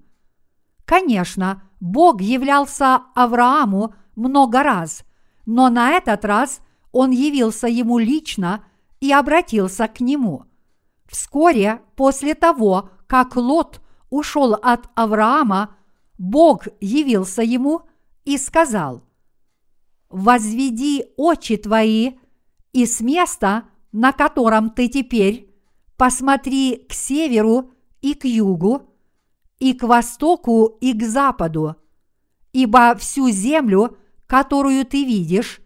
Конечно, 0.87 1.65
Бог 1.81 2.23
являлся 2.23 3.03
Аврааму 3.15 3.95
много 4.17 4.63
раз, 4.63 5.05
но 5.45 5.69
на 5.69 5.91
этот 5.91 6.25
раз 6.25 6.63
он 6.93 7.11
явился 7.11 7.67
ему 7.67 7.99
лично 7.99 8.65
и 9.01 9.13
обратился 9.13 9.89
к 9.89 10.01
нему. 10.01 10.45
Вскоре 11.07 11.83
после 11.97 12.35
того, 12.35 12.91
как 13.07 13.37
Лот 13.37 13.81
ушел 14.11 14.55
от 14.55 14.89
Авраама, 14.95 15.75
Бог 16.19 16.69
явился 16.81 17.43
ему 17.43 17.83
и 18.25 18.39
сказал, 18.39 19.03
«Возведи 20.09 21.07
очи 21.17 21.57
твои 21.57 22.13
и 22.73 22.87
с 22.87 23.01
места, 23.01 23.65
на 23.91 24.13
котором 24.13 24.71
ты 24.71 24.89
теперь, 24.89 25.51
посмотри 25.97 26.87
к 26.89 26.93
северу 26.93 27.73
и 28.01 28.15
к 28.15 28.25
югу, 28.25 28.91
и 29.59 29.73
к 29.73 29.85
востоку, 29.85 30.77
и 30.81 30.93
к 30.93 31.03
западу, 31.03 31.77
ибо 32.53 32.95
всю 32.97 33.31
землю, 33.31 33.97
которую 34.27 34.85
ты 34.85 35.05
видишь, 35.05 35.62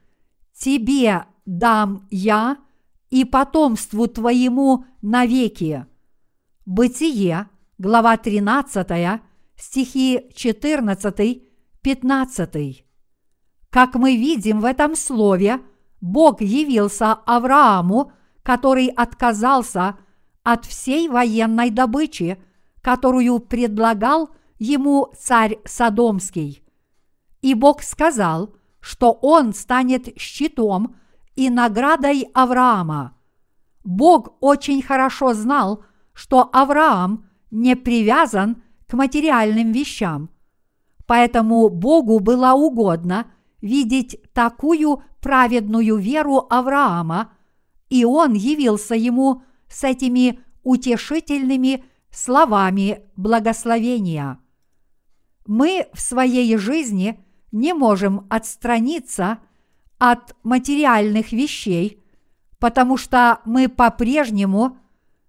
тебе 0.58 1.24
дам 1.44 2.06
я 2.10 2.58
и 3.10 3.24
потомству 3.24 4.06
твоему 4.06 4.84
навеки. 5.02 5.86
Бытие, 6.64 7.48
глава 7.78 8.16
13, 8.16 9.20
стихи 9.56 10.26
14, 10.34 11.42
15. 11.82 12.84
Как 13.70 13.94
мы 13.94 14.16
видим 14.16 14.60
в 14.60 14.64
этом 14.64 14.96
слове– 14.96 15.60
Бог 16.00 16.40
явился 16.40 17.12
Аврааму, 17.12 18.12
который 18.42 18.86
отказался 18.86 19.96
от 20.42 20.64
всей 20.64 21.08
военной 21.08 21.70
добычи, 21.70 22.40
которую 22.82 23.40
предлагал 23.40 24.30
ему 24.58 25.12
царь 25.18 25.58
Содомский. 25.64 26.62
И 27.42 27.54
Бог 27.54 27.82
сказал, 27.82 28.54
что 28.86 29.18
он 29.20 29.52
станет 29.52 30.16
щитом 30.16 30.94
и 31.34 31.50
наградой 31.50 32.28
Авраама. 32.34 33.16
Бог 33.82 34.36
очень 34.38 34.80
хорошо 34.80 35.34
знал, 35.34 35.82
что 36.12 36.48
Авраам 36.52 37.28
не 37.50 37.74
привязан 37.74 38.62
к 38.86 38.92
материальным 38.92 39.72
вещам. 39.72 40.30
Поэтому 41.04 41.68
Богу 41.68 42.20
было 42.20 42.52
угодно 42.52 43.26
видеть 43.60 44.20
такую 44.32 45.02
праведную 45.20 45.96
веру 45.96 46.46
Авраама, 46.48 47.32
и 47.90 48.04
он 48.04 48.34
явился 48.34 48.94
ему 48.94 49.42
с 49.66 49.82
этими 49.82 50.38
утешительными 50.62 51.82
словами 52.12 53.00
благословения. 53.16 54.38
Мы 55.44 55.88
в 55.92 56.00
своей 56.00 56.56
жизни 56.56 57.25
не 57.52 57.72
можем 57.72 58.26
отстраниться 58.28 59.38
от 59.98 60.36
материальных 60.42 61.32
вещей, 61.32 62.02
потому 62.58 62.96
что 62.96 63.40
мы 63.44 63.68
по-прежнему 63.68 64.78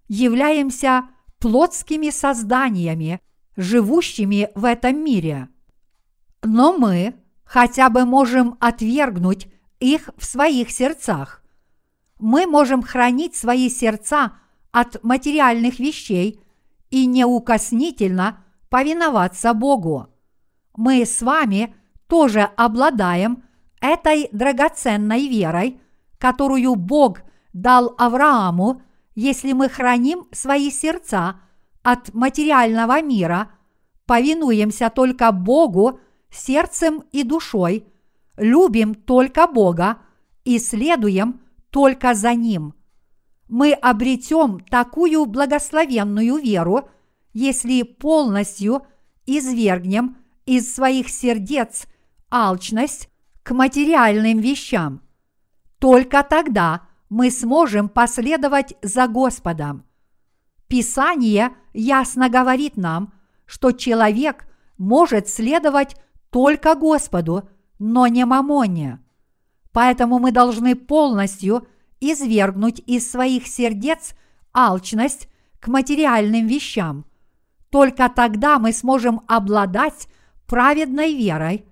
являемся 0.08 1.04
плотскими 1.40 2.10
созданиями, 2.10 3.22
живущими 3.56 4.50
в 4.56 4.66
этом 4.66 5.04
мире. 5.04 5.50
Но 6.44 6.78
мы 6.78 7.16
хотя 7.44 7.90
бы 7.90 8.06
можем 8.06 8.58
отвергнуть 8.60 9.48
их 9.80 10.10
в 10.18 10.26
своих 10.26 10.72
сердцах. 10.72 11.44
Мы 12.20 12.46
можем 12.46 12.82
хранить 12.82 13.36
свои 13.36 13.70
сердца 13.70 14.34
от 14.72 15.04
материальных 15.04 15.80
вещей 15.80 16.42
и 16.90 17.06
неукоснительно 17.06 18.44
повиноваться 18.70 19.54
Богу. 19.54 20.08
Мы 20.76 21.06
с 21.06 21.22
вами 21.22 21.76
тоже 22.08 22.42
обладаем 22.56 23.44
этой 23.82 24.30
драгоценной 24.32 25.28
верой, 25.28 25.80
которую 26.18 26.76
Бог 26.76 27.22
дал 27.54 27.94
Аврааму, 27.98 28.82
если 29.16 29.54
мы 29.54 29.70
храним 29.70 30.28
свои 30.32 30.72
сердца 30.72 31.40
от 31.84 32.14
материального 32.14 33.02
мира, 33.02 33.52
повинуемся 34.06 34.90
только 34.90 35.32
Богу 35.32 36.00
сердцем 36.30 37.04
и 37.12 37.24
душой– 37.24 37.86
любим 38.38 38.94
только 38.94 39.48
Бога 39.48 39.98
и 40.46 40.60
следуем 40.60 41.42
только 41.72 42.14
за 42.14 42.34
Ним. 42.34 42.74
Мы 43.50 43.74
обретем 43.74 44.60
такую 44.60 45.26
благословенную 45.26 46.38
веру, 46.38 46.90
если 47.34 47.84
полностью 47.84 48.86
извергнем 49.26 50.18
из 50.46 50.74
своих 50.74 51.10
сердец 51.10 51.88
алчность 52.30 53.10
к 53.44 53.52
материальным 53.52 54.40
вещам. 54.40 55.02
Только 55.80 56.24
тогда 56.24 56.82
мы 57.10 57.32
сможем 57.32 57.90
последовать 57.90 58.76
за 58.82 59.08
Господом. 59.08 59.86
Писание 60.68 61.52
ясно 61.74 62.30
говорит 62.30 62.78
нам, 62.78 63.14
что 63.46 63.72
человек 63.72 64.48
может 64.78 65.30
следовать 65.30 65.96
только 66.30 66.76
Господу– 66.76 67.50
но 67.80 68.08
не 68.08 68.26
мамоне. 68.26 69.00
Поэтому 69.72 70.20
мы 70.20 70.32
должны 70.32 70.76
полностью 70.76 71.68
извергнуть 72.00 72.82
из 72.86 73.10
своих 73.10 73.48
сердец 73.48 74.14
алчность 74.54 75.30
к 75.60 75.68
материальным 75.68 76.48
вещам. 76.48 77.06
Только 77.70 78.10
тогда 78.10 78.60
мы 78.60 78.72
сможем 78.72 79.22
обладать 79.28 80.08
праведной 80.48 81.14
верой. 81.16 81.66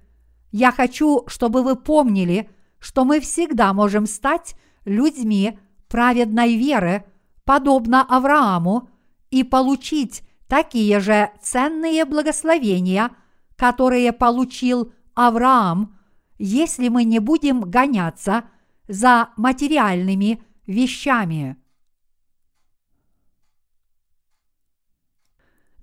Я 0.58 0.72
хочу, 0.72 1.26
чтобы 1.28 1.64
вы 1.64 1.76
помнили, 1.76 2.50
что 2.80 3.04
мы 3.04 3.20
всегда 3.20 3.74
можем 3.74 4.06
стать 4.06 4.56
людьми 4.86 5.60
праведной 5.90 6.56
веры, 6.56 7.04
подобно 7.44 8.04
Аврааму, 8.04 8.88
и 9.32 9.44
получить 9.44 10.24
такие 10.48 11.02
же 11.02 11.30
ценные 11.42 12.06
благословения, 12.06 13.12
которые 13.58 14.14
получил 14.14 14.94
Авраам, 15.14 16.00
если 16.38 16.88
мы 16.88 17.04
не 17.04 17.20
будем 17.20 17.60
гоняться 17.60 18.46
за 18.88 19.32
материальными 19.36 20.42
вещами. 20.66 21.58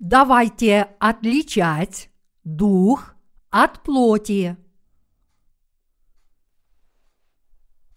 Давайте 0.01 0.97
отличать 0.99 2.09
дух 2.43 3.17
от 3.51 3.83
плоти. 3.83 4.57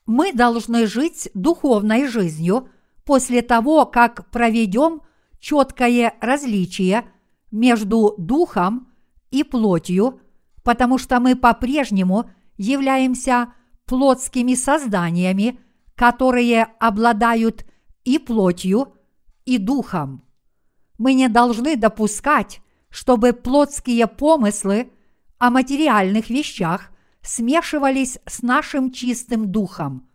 Мы 0.06 0.34
должны 0.34 0.86
жить 0.86 1.30
духовной 1.34 2.08
жизнью 2.08 2.70
после 3.06 3.42
того, 3.42 3.86
как 3.86 4.30
проведем 4.30 5.02
четкое 5.40 6.14
различие 6.22 7.06
между 7.52 8.16
духом 8.18 8.92
и 9.32 9.44
плотью, 9.44 10.20
потому 10.64 10.98
что 10.98 11.20
мы 11.20 11.36
по-прежнему 11.36 12.30
являемся 12.58 13.54
плотскими 13.86 14.54
созданиями, 14.54 15.60
которые 15.96 16.64
обладают 16.80 17.66
и 18.04 18.20
плотью, 18.20 18.94
и 19.46 19.58
духом. 19.58 20.24
Мы 20.98 21.14
не 21.14 21.30
должны 21.30 21.76
допускать, 21.76 22.62
чтобы 22.90 23.34
плотские 23.34 24.08
помыслы 24.08 24.92
о 25.38 25.50
материальных 25.50 26.30
вещах 26.30 26.92
смешивались 27.26 28.20
с 28.26 28.42
нашим 28.42 28.92
чистым 28.92 29.52
духом. 29.52 30.08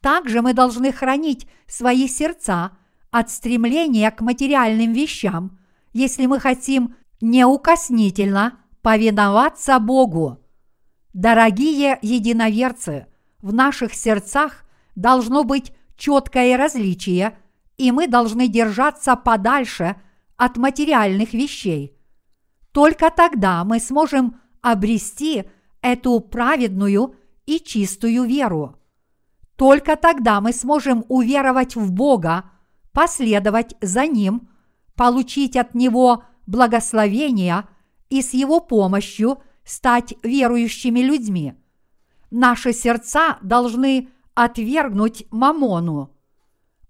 Также 0.00 0.42
мы 0.42 0.54
должны 0.54 0.92
хранить 0.92 1.46
свои 1.66 2.06
сердца 2.06 2.72
от 3.10 3.30
стремления 3.30 4.10
к 4.10 4.20
материальным 4.20 4.92
вещам, 4.92 5.58
если 5.92 6.26
мы 6.26 6.38
хотим 6.38 6.94
неукоснительно 7.20 8.58
повиноваться 8.82 9.78
Богу. 9.80 10.38
Дорогие 11.12 11.98
единоверцы, 12.02 13.06
в 13.40 13.52
наших 13.52 13.94
сердцах 13.94 14.64
должно 14.94 15.44
быть 15.44 15.72
четкое 15.96 16.56
различие, 16.56 17.36
и 17.78 17.90
мы 17.90 18.06
должны 18.06 18.48
держаться 18.48 19.16
подальше 19.16 19.96
от 20.36 20.56
материальных 20.56 21.32
вещей. 21.32 21.96
Только 22.72 23.10
тогда 23.10 23.64
мы 23.64 23.80
сможем 23.80 24.40
обрести 24.60 25.44
эту 25.82 26.20
праведную 26.20 27.14
и 27.46 27.60
чистую 27.60 28.24
веру. 28.24 28.76
Только 29.56 29.96
тогда 29.96 30.40
мы 30.40 30.52
сможем 30.52 31.04
уверовать 31.08 31.76
в 31.76 31.92
Бога, 31.92 32.50
последовать 32.92 33.74
за 33.80 34.06
Ним, 34.06 34.48
получить 34.94 35.56
от 35.56 35.74
Него 35.74 36.24
благословения 36.46 37.68
и 38.10 38.22
с 38.22 38.34
Его 38.34 38.60
помощью 38.60 39.38
стать 39.64 40.14
верующими 40.22 41.00
людьми. 41.00 41.54
Наши 42.30 42.72
сердца 42.72 43.38
должны 43.42 44.08
отвергнуть 44.34 45.26
мамону. 45.30 46.14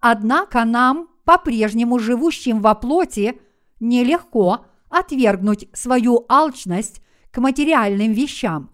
Однако 0.01 0.65
нам, 0.65 1.09
по-прежнему 1.25 1.99
живущим 1.99 2.61
во 2.61 2.75
плоти, 2.75 3.41
нелегко 3.81 4.67
отвергнуть 4.89 5.69
свою 5.73 6.25
алчность 6.29 7.03
к 7.31 7.39
материальным 7.39 8.13
вещам. 8.13 8.71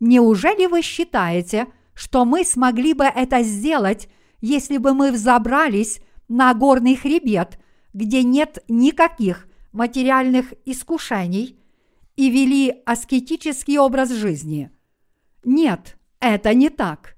Неужели 0.00 0.66
вы 0.66 0.82
считаете, 0.82 1.68
что 1.94 2.24
мы 2.24 2.44
смогли 2.44 2.94
бы 2.94 3.04
это 3.04 3.42
сделать, 3.42 4.08
если 4.40 4.78
бы 4.78 4.94
мы 4.94 5.12
взобрались 5.12 6.00
на 6.28 6.52
горный 6.54 6.96
хребет, 6.96 7.60
где 7.92 8.22
нет 8.22 8.64
никаких 8.68 9.46
материальных 9.72 10.54
искушений 10.64 11.60
и 12.16 12.30
вели 12.30 12.82
аскетический 12.86 13.78
образ 13.78 14.10
жизни? 14.10 14.70
Нет, 15.44 15.98
это 16.18 16.54
не 16.54 16.70
так. 16.70 17.16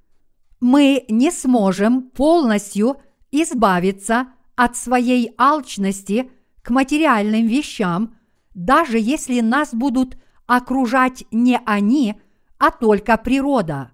Мы 0.61 1.05
не 1.09 1.31
сможем 1.31 2.11
полностью 2.11 2.97
избавиться 3.31 4.29
от 4.57 4.77
своей 4.77 5.33
алчности 5.39 6.31
к 6.63 6.71
материальным 6.71 7.47
вещам, 7.47 8.17
даже 8.55 8.99
если 8.99 9.41
нас 9.41 9.73
будут 9.73 10.17
окружать 10.47 11.25
не 11.31 11.59
они, 11.65 12.21
а 12.63 12.71
только 12.71 13.17
природа. 13.17 13.91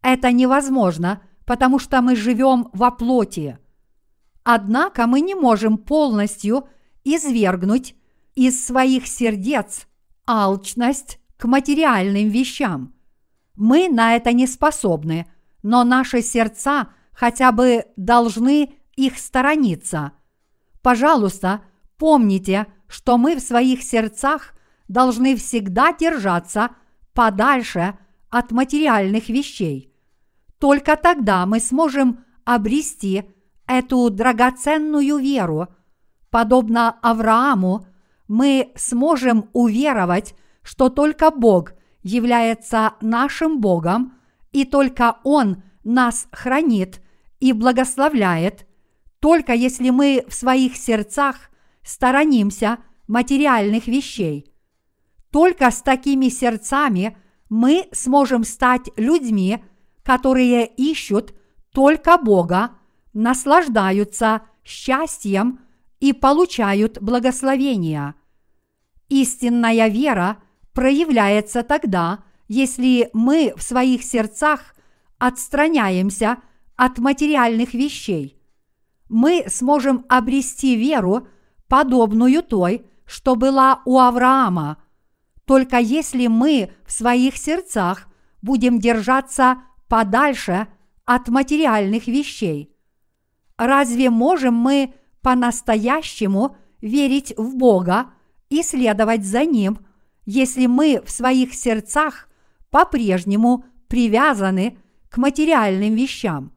Это 0.00 0.32
невозможно, 0.32 1.20
потому 1.44 1.78
что 1.78 2.00
мы 2.00 2.16
живем 2.16 2.70
во 2.72 2.90
плоти. 2.90 3.58
Однако 4.44 5.06
мы 5.06 5.20
не 5.20 5.34
можем 5.34 5.76
полностью 5.76 6.66
извергнуть 7.04 7.94
из 8.34 8.64
своих 8.64 9.06
сердец 9.06 9.86
алчность 10.26 11.18
к 11.36 11.44
материальным 11.44 12.30
вещам. 12.30 12.94
Мы 13.56 13.90
на 13.90 14.16
это 14.16 14.32
не 14.32 14.46
способны, 14.46 15.30
но 15.62 15.84
наши 15.84 16.22
сердца 16.22 16.88
хотя 17.12 17.52
бы 17.52 17.84
должны 17.96 18.72
их 18.96 19.18
сторониться. 19.18 20.12
Пожалуйста, 20.80 21.60
помните, 21.98 22.68
что 22.88 23.18
мы 23.18 23.36
в 23.36 23.40
своих 23.40 23.82
сердцах 23.82 24.54
должны 24.88 25.36
всегда 25.36 25.92
держаться 25.92 26.70
подальше 27.14 27.98
от 28.30 28.50
материальных 28.50 29.28
вещей. 29.28 29.92
Только 30.58 30.96
тогда 30.96 31.44
мы 31.46 31.60
сможем 31.60 32.24
обрести 32.44 33.24
эту 33.66 34.10
драгоценную 34.10 35.18
веру. 35.18 35.68
Подобно 36.30 36.90
Аврааму, 37.02 37.86
мы 38.28 38.72
сможем 38.76 39.50
уверовать, 39.52 40.34
что 40.62 40.88
только 40.88 41.30
Бог 41.30 41.74
является 42.02 42.94
нашим 43.00 43.60
Богом, 43.60 44.14
и 44.52 44.64
только 44.64 45.16
Он 45.24 45.62
нас 45.84 46.28
хранит 46.32 47.00
и 47.40 47.52
благословляет, 47.52 48.66
только 49.20 49.52
если 49.52 49.90
мы 49.90 50.24
в 50.28 50.34
своих 50.34 50.76
сердцах 50.76 51.50
сторонимся 51.82 52.78
материальных 53.08 53.86
вещей. 53.86 54.51
Только 55.32 55.70
с 55.70 55.80
такими 55.80 56.28
сердцами 56.28 57.16
мы 57.48 57.88
сможем 57.92 58.44
стать 58.44 58.90
людьми, 58.96 59.64
которые 60.02 60.66
ищут 60.66 61.34
только 61.72 62.18
Бога, 62.18 62.72
наслаждаются 63.14 64.42
счастьем 64.62 65.60
и 66.00 66.12
получают 66.12 67.00
благословения. 67.00 68.14
Истинная 69.08 69.88
вера 69.88 70.36
проявляется 70.74 71.62
тогда, 71.62 72.24
если 72.48 73.08
мы 73.14 73.54
в 73.56 73.62
своих 73.62 74.02
сердцах 74.02 74.74
отстраняемся 75.18 76.38
от 76.76 76.98
материальных 76.98 77.72
вещей. 77.72 78.38
Мы 79.08 79.44
сможем 79.48 80.04
обрести 80.08 80.76
веру, 80.76 81.26
подобную 81.68 82.42
той, 82.42 82.84
что 83.06 83.34
была 83.34 83.80
у 83.86 83.98
Авраама, 83.98 84.81
только 85.52 85.76
если 85.76 86.28
мы 86.28 86.72
в 86.86 86.92
своих 86.92 87.36
сердцах 87.36 88.08
будем 88.40 88.78
держаться 88.78 89.58
подальше 89.86 90.66
от 91.04 91.28
материальных 91.28 92.06
вещей. 92.06 92.74
Разве 93.58 94.08
можем 94.08 94.54
мы 94.54 94.94
по-настоящему 95.20 96.56
верить 96.80 97.34
в 97.36 97.54
Бога 97.54 98.06
и 98.48 98.62
следовать 98.62 99.26
за 99.26 99.44
Ним, 99.44 99.80
если 100.24 100.64
мы 100.64 101.02
в 101.04 101.10
своих 101.10 101.52
сердцах 101.52 102.30
по-прежнему 102.70 103.66
привязаны 103.88 104.78
к 105.10 105.18
материальным 105.18 105.94
вещам? 105.94 106.52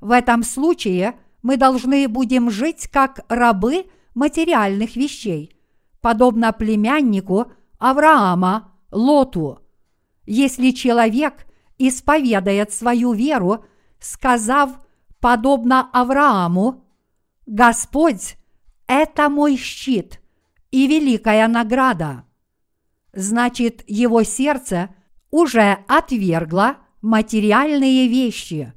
В 0.00 0.10
этом 0.10 0.42
случае 0.42 1.14
мы 1.42 1.56
должны 1.56 2.08
будем 2.08 2.50
жить 2.50 2.88
как 2.88 3.20
рабы– 3.28 3.86
материальных 4.16 4.96
вещей, 4.96 5.56
подобно 6.00 6.52
племяннику 6.52 7.52
Авраама 7.78 8.72
Лоту. 8.90 9.60
Если 10.26 10.70
человек 10.72 11.46
исповедает 11.78 12.72
свою 12.72 13.12
веру, 13.12 13.64
сказав, 14.00 14.70
подобно 15.20 15.88
Аврааму, 15.92 16.84
«Господь– 17.46 18.36
это 18.86 19.28
мой 19.28 19.56
щит 19.56 20.20
и 20.70 20.86
великая 20.86 21.48
награда», 21.48 22.24
значит, 23.12 23.84
его 23.86 24.22
сердце 24.22 24.94
уже 25.30 25.78
отвергло 25.88 26.76
материальные 27.00 28.08
вещи. 28.08 28.72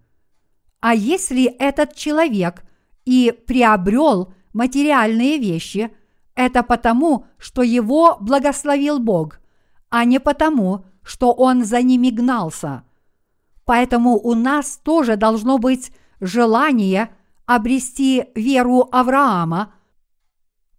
А 0.79 0.93
если 0.95 1.45
этот 1.45 1.95
человек 1.95 2.63
и 3.05 3.33
приобрел 3.45 4.33
материальные 4.53 5.37
вещи, 5.37 5.91
это 6.35 6.63
потому, 6.63 7.25
что 7.37 7.61
его 7.61 8.17
благословил 8.19 8.99
Бог, 8.99 9.39
а 9.89 10.05
не 10.05 10.19
потому, 10.19 10.85
что 11.03 11.33
он 11.33 11.65
за 11.65 11.81
ними 11.81 12.09
гнался. 12.09 12.83
Поэтому 13.65 14.17
у 14.17 14.33
нас 14.33 14.77
тоже 14.83 15.15
должно 15.15 15.57
быть 15.57 15.91
желание 16.19 17.09
обрести 17.45 18.25
веру 18.35 18.87
Авраама. 18.91 19.73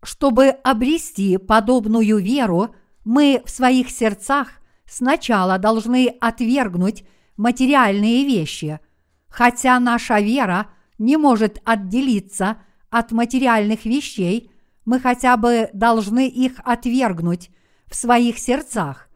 Чтобы 0.03 0.49
обрести 0.49 1.37
подобную 1.37 2.19
веру, 2.19 2.75
мы 3.05 3.43
в 3.45 3.51
своих 3.51 3.91
сердцах 3.91 4.49
сначала 4.87 5.59
должны 5.59 6.09
отвергнуть 6.21 7.05
материальные 7.37 8.25
вещи, 8.25 8.81
хотя 9.29 9.79
наша 9.81 10.21
вера 10.21 10.69
не 10.99 11.17
может 11.17 11.61
отделиться 11.65 12.59
от 12.91 13.11
материальных 13.13 13.85
вещей, 13.85 14.52
мы 14.85 15.01
хотя 15.01 15.37
бы 15.37 15.71
должны 15.73 16.29
их 16.29 16.61
отвергнуть 16.65 17.51
в 17.87 17.95
своих 17.95 18.39
сердцах. 18.39 19.09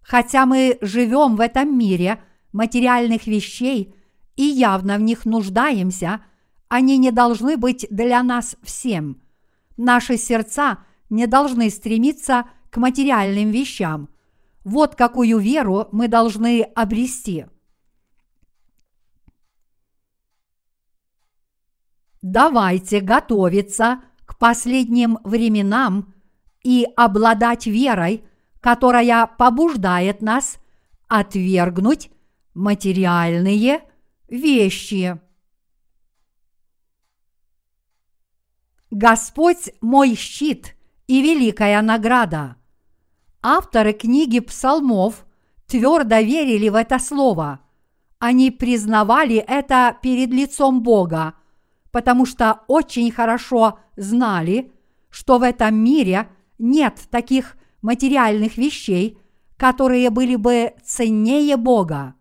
Хотя 0.00 0.44
мы 0.44 0.78
живем 0.80 1.36
в 1.36 1.40
этом 1.40 1.76
мире 1.76 2.22
материальных 2.52 3.26
вещей 3.26 3.94
и 4.36 4.44
явно 4.44 4.98
в 4.98 5.00
них 5.00 5.24
нуждаемся, 5.24 6.22
они 6.68 6.98
не 6.98 7.10
должны 7.10 7.56
быть 7.56 7.86
для 7.90 8.22
нас 8.22 8.56
всем. 8.62 9.22
Наши 9.76 10.16
сердца 10.16 10.78
не 11.08 11.26
должны 11.26 11.70
стремиться 11.70 12.44
к 12.70 12.76
материальным 12.76 13.50
вещам. 13.50 14.08
Вот 14.64 14.94
какую 14.94 15.38
веру 15.38 15.88
мы 15.92 16.08
должны 16.08 16.62
обрести. 16.62 17.46
Давайте 22.22 23.00
готовиться 23.00 24.02
последним 24.38 25.18
временам 25.24 26.14
и 26.62 26.86
обладать 26.96 27.66
верой, 27.66 28.24
которая 28.60 29.26
побуждает 29.26 30.22
нас 30.22 30.58
отвергнуть 31.08 32.10
материальные 32.54 33.82
вещи. 34.28 35.20
Господь 38.90 39.72
мой 39.80 40.14
щит 40.14 40.76
и 41.06 41.20
великая 41.20 41.82
награда. 41.82 42.56
Авторы 43.42 43.92
книги 43.92 44.40
псалмов 44.40 45.26
твердо 45.66 46.20
верили 46.20 46.68
в 46.68 46.76
это 46.76 46.98
слово. 46.98 47.60
Они 48.18 48.50
признавали 48.50 49.36
это 49.36 49.98
перед 50.00 50.30
лицом 50.30 50.82
Бога, 50.82 51.34
потому 51.94 52.26
что 52.26 52.62
очень 52.66 53.12
хорошо 53.12 53.78
знали, 53.96 54.72
что 55.10 55.38
в 55.38 55.42
этом 55.42 55.76
мире 55.76 56.28
нет 56.58 56.98
таких 57.08 57.56
материальных 57.82 58.56
вещей, 58.56 59.16
которые 59.56 60.10
были 60.10 60.34
бы 60.34 60.72
ценнее 60.84 61.56
Бога. 61.56 62.16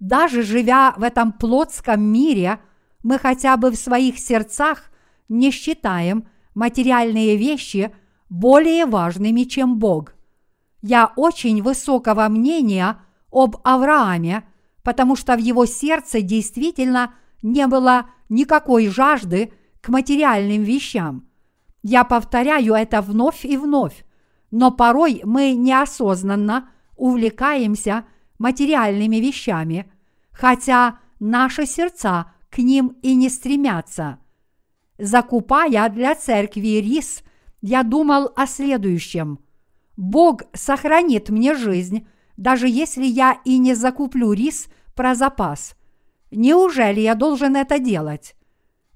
Даже 0.00 0.42
живя 0.42 0.94
в 0.96 1.02
этом 1.02 1.32
плотском 1.32 2.02
мире, 2.02 2.58
мы 3.02 3.18
хотя 3.18 3.58
бы 3.58 3.70
в 3.70 3.76
своих 3.76 4.18
сердцах 4.18 4.84
не 5.28 5.50
считаем 5.50 6.26
материальные 6.54 7.36
вещи 7.36 7.94
более 8.30 8.86
важными, 8.86 9.42
чем 9.42 9.78
Бог. 9.78 10.14
Я 10.80 11.12
очень 11.16 11.62
высокого 11.62 12.28
мнения 12.30 12.98
об 13.30 13.56
Аврааме, 13.62 14.48
потому 14.82 15.16
что 15.16 15.36
в 15.36 15.40
его 15.40 15.66
сердце 15.66 16.22
действительно 16.22 17.12
не 17.42 17.66
было 17.66 18.06
никакой 18.28 18.88
жажды 18.88 19.52
к 19.80 19.88
материальным 19.88 20.62
вещам. 20.62 21.28
Я 21.82 22.04
повторяю 22.04 22.74
это 22.74 23.00
вновь 23.00 23.44
и 23.44 23.56
вновь, 23.56 24.04
но 24.50 24.70
порой 24.70 25.20
мы 25.24 25.52
неосознанно 25.52 26.68
увлекаемся 26.96 28.06
материальными 28.38 29.16
вещами, 29.16 29.90
хотя 30.32 30.98
наши 31.20 31.66
сердца 31.66 32.32
к 32.50 32.58
ним 32.58 32.96
и 33.02 33.14
не 33.14 33.28
стремятся. 33.28 34.18
Закупая 34.98 35.88
для 35.90 36.14
церкви 36.14 36.80
рис, 36.80 37.22
я 37.60 37.82
думал 37.82 38.32
о 38.34 38.46
следующем. 38.46 39.40
Бог 39.96 40.42
сохранит 40.52 41.28
мне 41.30 41.54
жизнь, 41.54 42.06
даже 42.36 42.68
если 42.68 43.04
я 43.04 43.38
и 43.44 43.58
не 43.58 43.74
закуплю 43.74 44.32
рис 44.32 44.68
про 44.94 45.14
запас. 45.14 45.76
Неужели 46.30 47.00
я 47.00 47.14
должен 47.14 47.56
это 47.56 47.78
делать? 47.78 48.34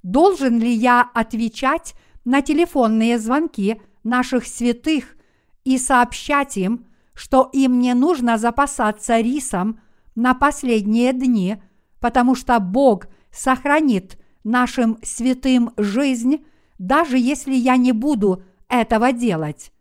Должен 0.03 0.59
ли 0.59 0.73
я 0.73 1.09
отвечать 1.15 1.95
на 2.25 2.43
телефонные 2.43 3.19
звонки 3.19 3.81
наших 4.03 4.47
святых 4.47 5.17
и 5.65 5.79
сообщать 5.79 6.57
им, 6.57 6.87
что 7.15 7.51
им 7.53 7.79
не 7.81 7.95
нужно 7.95 8.39
запасаться 8.39 9.21
рисом 9.21 9.81
на 10.15 10.35
последние 10.35 11.13
дни, 11.13 11.63
потому 12.01 12.35
что 12.35 12.59
Бог 12.61 13.07
сохранит 13.31 14.19
нашим 14.43 14.99
святым 15.03 15.73
жизнь, 15.77 16.45
даже 16.79 17.19
если 17.19 17.55
я 17.55 17.77
не 17.77 17.93
буду 17.93 18.43
этого 18.69 19.13
делать. 19.13 19.73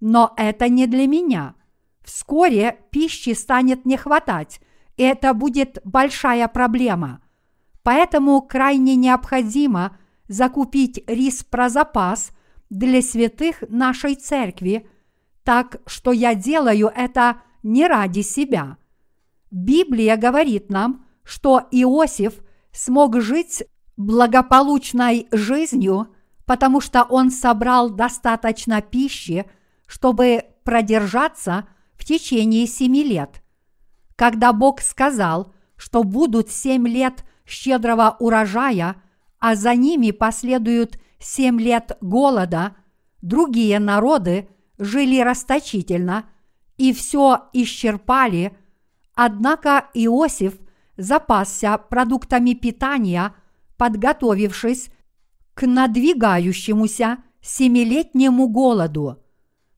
Но 0.00 0.32
это 0.36 0.68
не 0.68 0.86
для 0.86 1.06
меня. 1.06 1.54
Вскоре 2.02 2.78
пищи 2.90 3.34
станет 3.34 3.84
не 3.84 3.96
хватать, 3.96 4.60
и 5.00 5.02
это 5.02 5.34
будет 5.34 5.78
большая 5.84 6.46
проблема. 6.48 7.22
Поэтому 7.82 8.42
крайне 8.42 8.96
необходимо 8.96 9.96
закупить 10.28 11.02
рис 11.06 11.42
про 11.42 11.68
запас 11.68 12.30
для 12.68 13.02
святых 13.02 13.64
нашей 13.68 14.14
церкви– 14.14 14.86
так 15.44 15.80
что 15.86 16.12
я 16.12 16.34
делаю 16.34 16.92
это 16.94 17.42
не 17.62 17.86
ради 17.86 18.20
себя. 18.20 18.76
Библия 19.50 20.16
говорит 20.16 20.70
нам, 20.70 21.06
что 21.24 21.66
Иосиф 21.70 22.34
смог 22.72 23.20
жить 23.20 23.64
благополучной 23.96 25.26
жизнью, 25.32 26.14
потому 26.44 26.80
что 26.80 27.02
он 27.02 27.30
собрал 27.30 27.90
достаточно 27.90 28.80
пищи, 28.80 29.44
чтобы 29.86 30.44
продержаться 30.64 31.66
в 31.96 32.04
течение 32.04 32.66
семи 32.66 33.02
лет. 33.02 33.42
Когда 34.20 34.52
Бог 34.52 34.82
сказал, 34.82 35.54
что 35.76 36.04
будут 36.04 36.50
семь 36.50 36.86
лет 36.86 37.24
щедрого 37.46 38.18
урожая, 38.20 38.96
а 39.38 39.54
за 39.54 39.74
ними 39.74 40.10
последуют 40.10 41.00
семь 41.18 41.58
лет 41.58 41.96
голода, 42.02 42.76
другие 43.22 43.78
народы– 43.78 44.46
жили 44.78 45.20
расточительно 45.20 46.26
и 46.76 46.92
все 46.92 47.48
исчерпали, 47.54 48.54
однако 49.14 49.88
Иосиф 49.94 50.52
запасся 50.98 51.78
продуктами 51.78 52.52
питания, 52.52 53.34
подготовившись 53.78 54.90
к 55.54 55.66
надвигающемуся 55.66 57.24
семилетнему 57.40 58.48
голоду. 58.48 59.22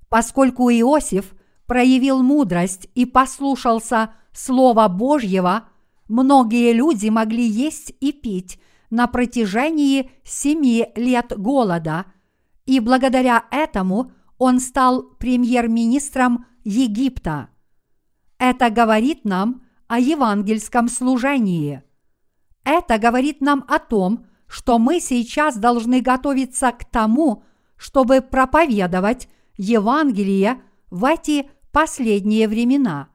Поскольку 0.09 0.69
Иосиф 0.69 1.33
проявил 1.67 2.25
мудрость 2.25 2.89
и 2.97 3.07
послушался 3.07 4.15
Слова 4.33 4.89
Божьего, 4.89 5.69
многие 6.09 6.73
люди 6.73 7.09
могли 7.09 7.47
есть 7.47 7.93
и 8.01 8.13
пить 8.13 8.61
на 8.91 9.07
протяжении 9.07 10.11
семи 10.25 10.87
лет 10.97 11.33
голода, 11.37 12.07
и 12.67 12.81
благодаря 12.81 13.45
этому– 13.51 14.11
он 14.43 14.59
стал 14.59 15.05
премьер-министром 15.21 16.47
Египта. 16.65 17.51
Это 18.39 18.71
говорит 18.71 19.25
нам 19.25 19.63
о 19.87 20.01
евангельском 20.01 20.89
служении. 20.89 21.85
Это 22.65 22.99
говорит 22.99 23.41
нам 23.41 23.65
о 23.69 23.79
том, 23.79 24.27
что 24.49 24.81
мы 24.81 24.99
сейчас 24.99 25.57
должны 25.57 26.01
готовиться 26.01 26.73
к 26.73 26.85
тому, 26.85 27.45
чтобы 27.77 28.21
проповедовать 28.21 29.29
Евангелие 29.59 30.61
в 30.91 31.05
эти 31.05 31.49
последние 31.71 32.49
времена. 32.49 33.11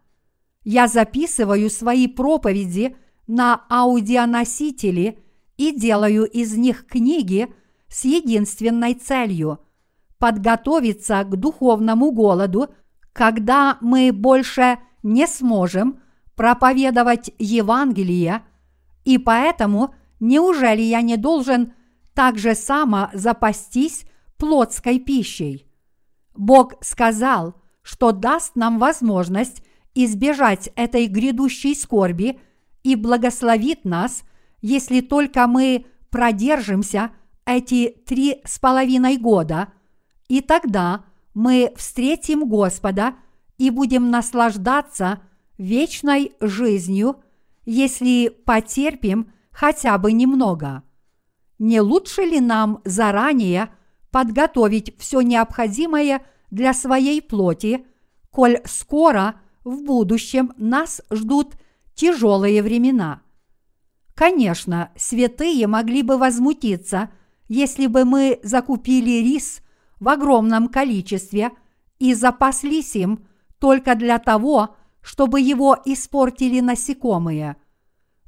Я 0.70 0.90
записываю 0.90 1.70
свои 1.70 2.08
проповеди 2.08 2.98
на 3.26 3.64
аудионосители 3.70 5.18
и 5.56 5.72
делаю 5.72 6.26
из 6.26 6.58
них 6.58 6.86
книги 6.88 7.48
с 7.88 8.04
единственной 8.04 8.94
целью– 8.94 9.62
подготовиться 10.20 11.24
к 11.24 11.38
духовному 11.38 12.12
голоду, 12.12 12.68
когда 13.14 13.78
мы 13.80 14.12
больше 14.12 14.80
не 15.04 15.26
сможем 15.26 16.02
проповедовать 16.36 17.32
Евангелие, 17.40 18.42
и 19.06 19.18
поэтому 19.18 19.96
неужели 20.20 20.82
я 20.82 21.02
не 21.02 21.16
должен 21.16 21.72
так 22.14 22.38
же 22.38 22.56
само 22.56 23.10
запастись 23.14 24.04
плотской 24.36 25.00
пищей? 25.00 25.66
Бог 26.36 26.74
сказал, 26.84 27.56
что 27.84 28.12
даст 28.12 28.58
нам 28.58 28.80
возможность 28.80 29.64
избежать 30.06 30.70
этой 30.76 31.08
грядущей 31.08 31.76
скорби 31.76 32.40
и 32.84 32.96
благословит 32.96 33.84
нас, 33.84 34.24
если 34.62 35.02
только 35.02 35.48
мы 35.48 35.86
продержимся 36.10 37.12
эти 37.46 37.96
три 38.06 38.42
с 38.46 38.60
половиной 38.60 39.18
года, 39.18 39.70
и 40.28 40.42
тогда 40.42 41.06
мы 41.34 41.74
встретим 41.76 42.48
Господа 42.48 43.16
и 43.58 43.70
будем 43.70 44.12
наслаждаться 44.12 45.22
вечной 45.58 46.34
жизнью, 46.40 47.24
если 47.66 48.30
потерпим 48.30 49.32
хотя 49.52 49.98
бы 49.98 50.12
немного. 50.12 50.84
Не 51.58 51.82
лучше 51.82 52.22
ли 52.22 52.40
нам 52.40 52.82
заранее 52.86 53.70
подготовить 54.12 54.96
все 55.00 55.22
необходимое 55.22 56.24
для 56.52 56.74
своей 56.74 57.22
плоти, 57.22 57.86
коль 58.30 58.62
скоро 58.66 59.40
в 59.68 59.84
будущем 59.84 60.54
нас 60.58 61.02
ждут 61.12 61.56
тяжелые 61.94 62.64
времена? 62.64 63.22
Конечно, 64.16 64.92
святые 64.96 65.68
могли 65.68 66.02
бы 66.02 66.18
возмутиться, 66.18 67.12
если 67.50 67.88
бы 67.88 68.06
мы 68.06 68.40
закупили 68.44 69.22
рис 69.22 69.62
в 70.00 70.10
огромном 70.10 70.70
количестве 70.70 71.52
и 72.00 72.14
запаслись 72.14 72.96
им 72.96 73.28
только 73.60 73.96
для 73.96 74.20
того, 74.20 74.76
чтобы 75.02 75.42
его 75.42 75.78
испортили 75.86 76.62
насекомые. 76.62 77.58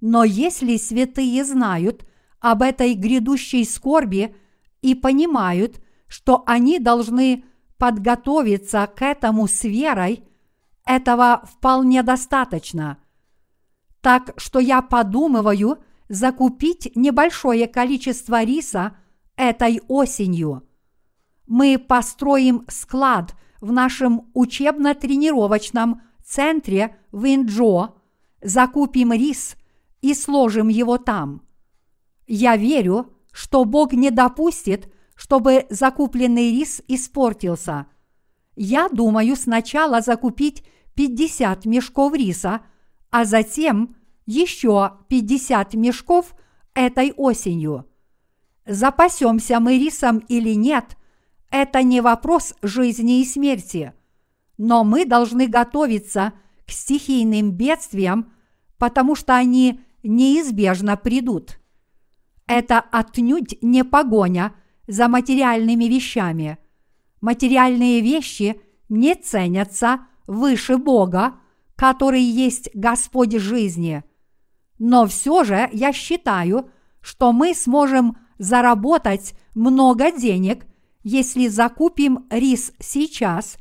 Но 0.01 0.23
если 0.23 0.77
святые 0.77 1.43
знают 1.43 2.05
об 2.39 2.61
этой 2.61 2.93
грядущей 2.93 3.65
скорби 3.65 4.35
и 4.81 4.95
понимают, 4.95 5.81
что 6.07 6.43
они 6.45 6.79
должны 6.79 7.43
подготовиться 7.77 8.89
к 8.93 9.01
этому 9.01 9.47
с 9.47 9.63
верой, 9.63 10.23
этого 10.89 11.43
вполне 11.45 12.03
достаточно– 12.03 12.97
так 14.01 14.33
что 14.37 14.59
я 14.59 14.81
подумываю 14.81 15.79
закупить 16.07 16.91
небольшое 16.95 17.67
количество 17.67 18.43
риса 18.43 18.95
этой 19.35 19.81
осенью. 19.87 20.63
Мы 21.47 21.77
построим 21.77 22.65
склад 22.67 23.35
в 23.61 23.71
нашем 23.71 24.29
учебно-тренировочном 24.33 26.01
центре 26.23 26.97
в 27.11 27.25
Инджо, 27.25 27.95
закупим 28.41 29.11
рис 29.11 29.55
и 30.01 30.13
сложим 30.13 30.69
его 30.69 30.97
там. 30.97 31.41
Я 32.27 32.55
верю, 32.55 33.13
что 33.31 33.65
Бог 33.65 33.93
не 33.93 34.11
допустит, 34.11 34.91
чтобы 35.15 35.65
закупленный 35.69 36.51
рис 36.51 36.81
испортился. 36.87 37.87
Я 38.55 38.87
думаю 38.89 39.35
сначала 39.35 40.01
закупить 40.01 40.63
50 40.95 41.65
мешков 41.65 42.13
риса– 42.13 42.61
а 43.11 43.25
затем 43.25 43.95
еще 44.25 44.93
50 45.07 45.73
мешков 45.73 46.35
этой 46.73 47.13
осенью. 47.13 47.85
Запасемся 48.65 49.59
мы 49.59 49.79
рисом 49.79 50.19
или 50.27 50.53
нет, 50.53 50.97
это 51.49 51.81
не 51.81 52.01
вопрос 52.01 52.53
жизни 52.61 53.21
и 53.21 53.25
смерти. 53.25 53.93
Но 54.57 54.83
мы 54.83 55.05
должны 55.05 55.47
готовиться 55.47 56.33
к 56.67 56.71
стихийным 56.71 57.51
бедствиям, 57.51 58.31
потому 58.77 59.15
что 59.15 59.35
они 59.35 59.79
неизбежно 60.03 60.95
придут. 60.97 61.59
Это 62.45 62.79
отнюдь 62.79 63.57
не 63.63 63.83
погоня 63.83 64.53
за 64.87 65.07
материальными 65.07 65.85
вещами. 65.85 66.59
Материальные 67.21 68.01
вещи 68.01 68.61
не 68.87 69.15
ценятся 69.15 70.07
выше 70.29 70.77
Бога, 70.77 71.39
который 71.75 72.21
есть 72.21 72.69
Господь 72.75 73.35
жизни. 73.37 74.03
Но 74.77 75.07
все 75.07 75.43
же 75.43 75.67
я 75.73 75.91
считаю, 75.91 76.69
что 77.01 77.33
мы 77.33 77.55
сможем 77.55 78.15
заработать 78.37 79.33
много 79.55 80.11
денег, 80.11 80.67
если 81.01 81.47
закупим 81.47 82.27
рис 82.29 82.71
сейчас 82.79 83.57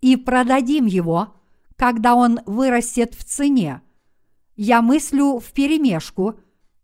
и 0.00 0.16
продадим 0.16 0.86
его, 0.86 1.34
когда 1.76 2.14
он 2.14 2.38
вырастет 2.46 3.14
в 3.14 3.24
цене. 3.24 3.82
Я 4.54 4.80
мыслю 4.80 5.38
в 5.38 5.52
перемешку 5.52 6.36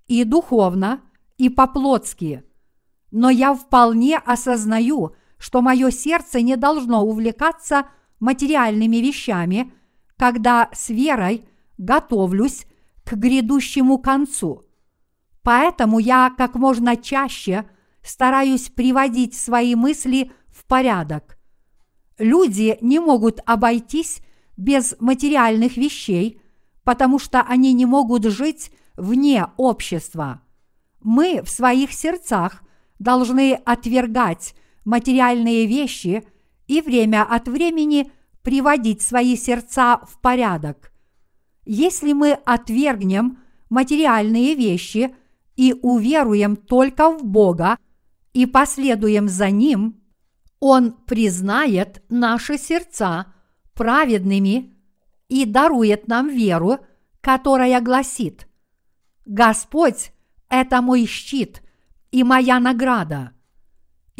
и 0.09 0.25
духовно, 0.25 1.01
и 1.37 1.49
по-плотски. 1.49 2.43
Но 3.13 3.31
я 3.31 3.55
вполне 3.55 4.19
осознаю, 4.19 5.15
что 5.39 5.63
мое 5.63 5.93
сердце 5.93 6.43
не 6.43 6.57
должно 6.57 7.05
увлекаться 7.05 7.87
материальными 8.21 8.97
вещами– 8.97 9.73
когда 10.19 10.69
с 10.73 10.91
верой 10.91 11.45
готовлюсь 11.79 12.67
к 13.05 13.15
грядущему 13.15 13.99
концу. 13.99 14.65
Поэтому 15.43 15.99
я 15.99 16.31
как 16.37 16.57
можно 16.57 16.97
чаще 16.97 17.65
стараюсь 18.03 18.69
приводить 18.69 19.35
свои 19.35 19.75
мысли 19.75 20.33
в 20.49 20.65
порядок. 20.67 21.39
Люди 22.19 22.77
не 22.81 22.99
могут 22.99 23.41
обойтись 23.47 24.21
без 24.57 24.97
материальных 24.99 25.77
вещей, 25.77 26.43
потому 26.83 27.19
что 27.19 27.43
они 27.43 27.73
не 27.73 27.87
могут 27.87 28.25
жить 28.25 28.73
вне 28.97 29.47
общества. 29.57 30.43
Мы 31.01 31.43
в 31.45 31.49
своих 31.49 31.93
сердцах 31.93 32.65
должны 32.99 33.55
отвергать 33.55 34.55
материальные 34.85 35.67
вещи 35.67 36.27
и 36.69 36.81
время 36.81 37.25
от 37.25 37.49
времени 37.49 38.13
приводить 38.43 39.03
свои 39.03 39.37
сердца 39.37 40.01
в 40.07 40.21
порядок. 40.21 40.93
Если 41.65 42.13
мы 42.13 42.33
отвергнем 42.33 43.39
материальные 43.69 44.55
вещи 44.55 45.15
и 45.57 45.75
уверуем 45.83 46.57
только 46.57 47.11
в 47.11 47.25
Бога 47.25 47.79
и 48.33 48.47
последуем 48.47 49.29
за 49.29 49.51
Ним, 49.51 50.01
Он 50.61 50.93
признает 50.93 52.03
наши 52.09 52.59
сердца 52.59 53.35
праведными 53.75 54.77
и 55.29 55.45
дарует 55.45 56.09
нам 56.09 56.29
веру, 56.29 56.79
которая 57.21 57.81
гласит 57.81 58.49
«Господь– 59.27 60.13
это 60.49 60.81
мой 60.81 61.07
щит 61.07 61.63
и 62.11 62.25
моя 62.25 62.61
награда». 62.61 63.33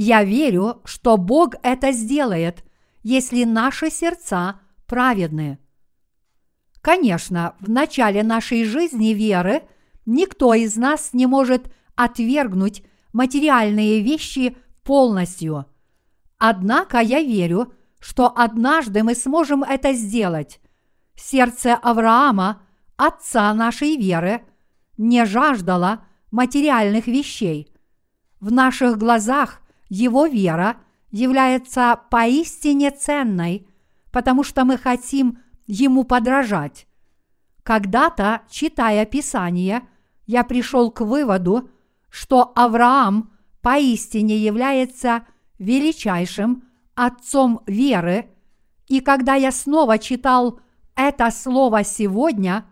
Я 0.01 0.23
верю, 0.23 0.81
что 0.85 1.17
Бог 1.17 1.55
это 1.65 1.91
сделает, 1.91 2.65
если 3.03 3.43
наши 3.43 3.91
сердца 3.91 4.61
праведны. 4.87 5.59
Конечно, 6.81 7.57
в 7.59 7.69
начале 7.69 8.23
нашей 8.23 8.65
жизни 8.65 9.09
веры 9.09 9.65
никто 10.07 10.55
из 10.55 10.77
нас 10.77 11.11
не 11.15 11.27
может 11.27 11.75
отвергнуть 11.97 12.85
материальные 13.13 14.01
вещи 14.01 14.57
полностью. 14.85 15.67
Однако 16.39 17.01
я 17.01 17.21
верю, 17.21 17.73
что 17.99 18.33
однажды 18.33 19.03
мы 19.03 19.17
сможем 19.17 19.65
это 19.65 19.95
сделать. 19.95 20.61
Сердце 21.17 21.75
Авраама, 21.75 22.63
отца 22.97 23.53
нашей 23.53 23.97
веры, 23.97 24.43
не 24.97 25.27
жаждало 25.27 26.05
материальных 26.31 27.09
вещей. 27.09 27.75
В 28.39 28.53
наших 28.53 28.97
глазах 28.97 29.61
его 29.89 30.27
вера– 30.27 30.77
является 31.11 32.01
поистине 32.11 32.91
ценной, 32.91 33.67
потому 34.13 34.45
что 34.45 34.65
мы 34.65 34.77
хотим 34.77 35.39
ему 35.67 36.05
подражать. 36.05 36.87
Когда-то, 37.63 38.43
читая 38.51 39.05
Писание, 39.07 39.83
я 40.27 40.45
пришел 40.45 40.91
к 40.91 41.01
выводу, 41.01 41.71
что 42.11 42.53
Авраам 42.55 43.33
поистине 43.61 44.37
является 44.37 45.27
величайшим 45.59 46.65
отцом 46.95 47.61
веры, 47.67 48.31
и 48.87 49.01
когда 49.01 49.35
я 49.35 49.53
снова 49.53 49.99
читал 49.99 50.61
это 50.95 51.31
слово 51.31 51.85
сегодня, 51.85 52.65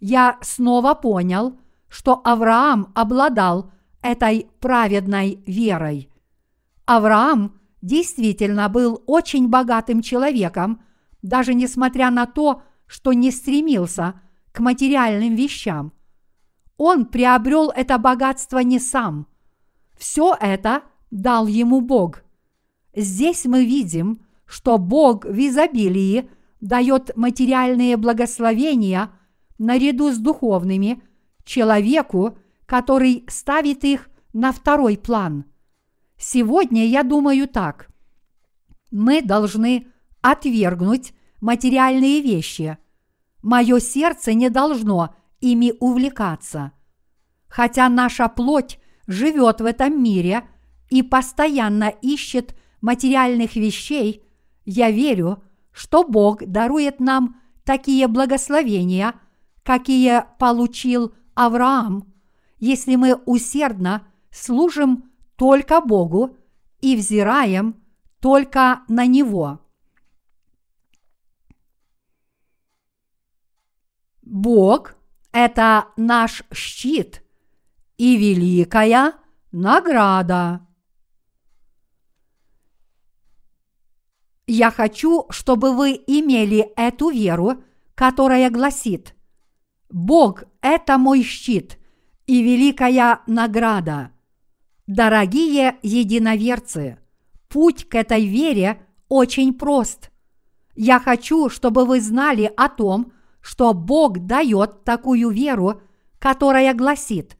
я 0.00 0.38
снова 0.42 0.94
понял, 0.94 1.58
что 1.88 2.20
Авраам 2.24 2.92
обладал 2.94 3.72
этой 4.02 4.48
праведной 4.60 5.42
верой. 5.46 6.10
Авраам 6.86 7.58
действительно 7.80 8.68
был 8.68 9.02
очень 9.06 9.48
богатым 9.48 10.02
человеком, 10.02 10.82
даже 11.22 11.54
несмотря 11.54 12.10
на 12.10 12.26
то, 12.26 12.62
что 12.86 13.12
не 13.12 13.30
стремился 13.30 14.20
к 14.52 14.60
материальным 14.60 15.34
вещам. 15.34 15.92
Он 16.76 17.06
приобрел 17.06 17.70
это 17.70 17.98
богатство 17.98 18.58
не 18.58 18.78
сам. 18.78 19.26
Все 19.96 20.36
это 20.38 20.82
дал 21.10 21.46
ему 21.46 21.80
Бог. 21.80 22.24
Здесь 22.94 23.46
мы 23.46 23.64
видим, 23.64 24.20
что 24.44 24.76
Бог 24.76 25.24
в 25.24 25.38
изобилии 25.38 26.28
дает 26.60 27.16
материальные 27.16 27.96
благословения 27.96 29.10
наряду 29.58 30.12
с 30.12 30.18
духовными 30.18 31.02
человеку, 31.44 32.38
который 32.66 33.24
ставит 33.28 33.84
их 33.84 34.10
на 34.32 34.52
второй 34.52 34.98
план– 34.98 35.46
Сегодня 36.26 36.86
я 36.86 37.02
думаю 37.02 37.46
так. 37.46 37.88
Мы 38.90 39.20
должны 39.20 39.88
отвергнуть 40.22 41.12
материальные 41.42 42.22
вещи. 42.22 42.78
Мое 43.42 43.78
сердце 43.78 44.32
не 44.32 44.48
должно 44.48 45.14
ими 45.40 45.74
увлекаться. 45.80 46.72
Хотя 47.46 47.90
наша 47.90 48.28
плоть 48.28 48.78
живет 49.06 49.60
в 49.60 49.66
этом 49.66 50.02
мире 50.02 50.48
и 50.88 51.02
постоянно 51.02 51.90
ищет 52.00 52.56
материальных 52.80 53.54
вещей, 53.56 54.24
я 54.64 54.90
верю, 54.90 55.42
что 55.72 56.04
Бог 56.04 56.42
дарует 56.46 57.00
нам 57.00 57.38
такие 57.64 58.08
благословения, 58.08 59.12
какие 59.62 60.24
получил 60.38 61.12
Авраам, 61.34 62.14
если 62.58 62.96
мы 62.96 63.14
усердно 63.26 64.06
служим 64.30 65.10
только 65.36 65.80
Богу 65.80 66.36
и 66.80 66.96
взираем 66.96 67.82
только 68.20 68.82
на 68.88 69.06
Него. 69.06 69.60
Бог– 74.22 74.96
это 75.32 75.88
наш 75.96 76.42
щит 76.52 77.22
и 77.98 78.16
великая 78.16 79.12
награда. 79.52 80.66
Я 84.46 84.70
хочу, 84.70 85.26
чтобы 85.30 85.74
вы 85.74 85.92
имели 85.92 86.72
эту 86.76 87.10
веру, 87.10 87.62
которая 87.94 88.50
гласит 88.50 89.14
«Бог– 89.88 90.44
это 90.60 90.98
мой 90.98 91.22
щит 91.22 91.78
и 92.26 92.42
великая 92.42 93.20
награда». 93.26 94.13
Дорогие 94.86 95.78
единоверцы, 95.82 96.98
путь 97.48 97.88
к 97.88 97.94
этой 97.94 98.26
вере 98.26 98.82
очень 99.08 99.54
прост. 99.54 100.10
Я 100.74 101.00
хочу, 101.00 101.48
чтобы 101.48 101.86
вы 101.86 102.02
знали 102.02 102.52
о 102.54 102.68
том, 102.68 103.12
что 103.40 103.72
Бог 103.72 104.26
дает 104.26 104.84
такую 104.84 105.30
веру, 105.30 105.80
которая 106.18 106.74
гласит 106.74 107.38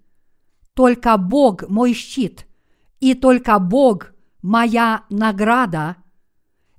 «Только 0.73 1.19
Бог 1.19 1.69
мой 1.69 1.93
щит, 1.93 2.47
и 3.01 3.13
только 3.13 3.59
Бог 3.59 4.13
моя 4.41 5.05
награда». 5.11 5.97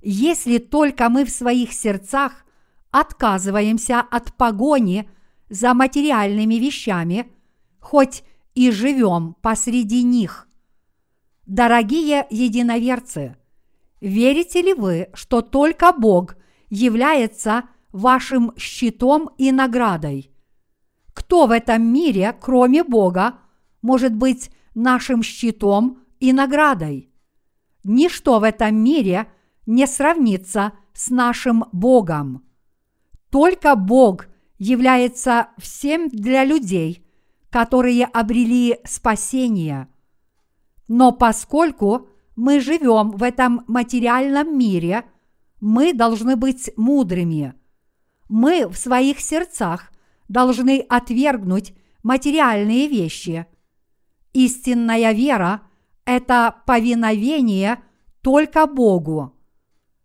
Если 0.02 0.58
только 0.58 1.08
мы 1.08 1.24
в 1.24 1.30
своих 1.30 1.72
сердцах 1.72 2.44
отказываемся 2.90 4.00
от 4.00 4.34
погони 4.34 5.08
за 5.48 5.74
материальными 5.74 6.54
вещами, 6.54 7.32
хоть 7.78 8.24
и 8.54 8.70
живем 8.70 9.36
посреди 9.42 10.02
них. 10.02 10.45
Дорогие 11.46 12.26
единоверцы, 12.28 13.36
верите 14.00 14.62
ли 14.62 14.74
вы, 14.74 15.10
что 15.14 15.42
только 15.42 15.92
Бог 15.92 16.36
является 16.70 17.68
вашим 17.92 18.52
щитом 18.56 19.30
и 19.38 19.52
наградой? 19.52 20.32
Кто 21.14 21.46
в 21.46 21.52
этом 21.52 21.82
мире, 21.82 22.36
кроме 22.40 22.82
Бога, 22.82 23.38
может 23.80 24.12
быть 24.12 24.50
нашим 24.74 25.22
щитом 25.22 26.02
и 26.18 26.32
наградой? 26.32 27.10
Ничто 27.84 28.40
в 28.40 28.42
этом 28.42 28.74
мире 28.82 29.28
не 29.66 29.86
сравнится 29.86 30.72
с 30.94 31.10
нашим 31.10 31.66
Богом. 31.70 32.44
Только 33.30 33.76
Бог 33.76 34.26
является 34.58 35.50
всем 35.58 36.08
для 36.08 36.44
людей, 36.44 37.06
которые 37.50 38.04
обрели 38.06 38.80
спасение– 38.84 39.86
но 40.88 41.12
поскольку 41.12 42.08
мы 42.36 42.60
живем 42.60 43.10
в 43.12 43.22
этом 43.22 43.64
материальном 43.66 44.56
мире, 44.56 45.04
мы 45.60 45.92
должны 45.92 46.36
быть 46.36 46.70
мудрыми. 46.76 47.54
Мы 48.28 48.68
в 48.68 48.76
своих 48.76 49.20
сердцах 49.20 49.92
должны 50.28 50.80
отвергнуть 50.88 51.74
материальные 52.02 52.88
вещи. 52.88 53.46
Истинная 54.32 55.12
вера– 55.12 55.62
это 56.04 56.56
повиновение 56.66 57.82
только 58.20 58.66
Богу. 58.66 59.32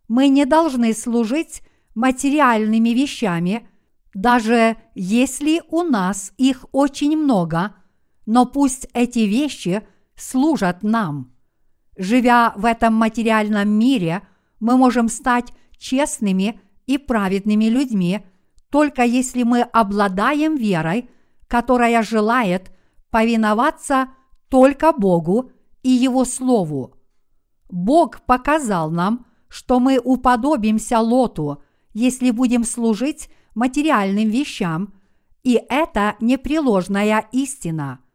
Мы 0.08 0.30
не 0.30 0.46
должны 0.46 0.94
служить 0.94 1.62
материальными 1.96 2.90
вещами, 2.90 3.68
даже 4.14 4.78
если 4.96 5.62
у 5.70 5.84
нас 5.84 6.34
их 6.38 6.66
очень 6.72 7.18
много, 7.18 7.76
но 8.26 8.46
пусть 8.46 8.88
эти 8.94 9.20
вещи– 9.20 9.84
служат 10.22 10.84
нам. 10.84 11.32
Живя 11.98 12.54
в 12.56 12.66
этом 12.66 12.94
материальном 12.94 13.70
мире, 13.70 14.22
мы 14.60 14.78
можем 14.78 15.10
стать 15.10 15.52
честными 15.78 16.60
и 16.86 16.98
праведными 16.98 17.66
людьми, 17.66 18.22
только 18.70 19.04
если 19.04 19.44
мы 19.44 19.62
обладаем 19.62 20.56
верой, 20.56 21.10
которая 21.48 22.04
желает 22.04 22.72
повиноваться 23.10 24.10
только 24.50 24.94
Богу 24.94 25.52
и 25.84 25.90
Его 25.90 26.24
Слову. 26.24 26.96
Бог 27.70 28.22
показал 28.22 28.92
нам, 28.92 29.26
что 29.50 29.80
мы 29.80 30.00
уподобимся 30.00 31.00
Лоту, 31.00 31.62
если 31.94 32.32
будем 32.32 32.64
служить 32.64 33.30
материальным 33.54 34.30
вещам, 34.30 34.94
и 35.44 35.60
это 35.70 36.16
непреложная 36.22 37.28
истина– 37.32 38.00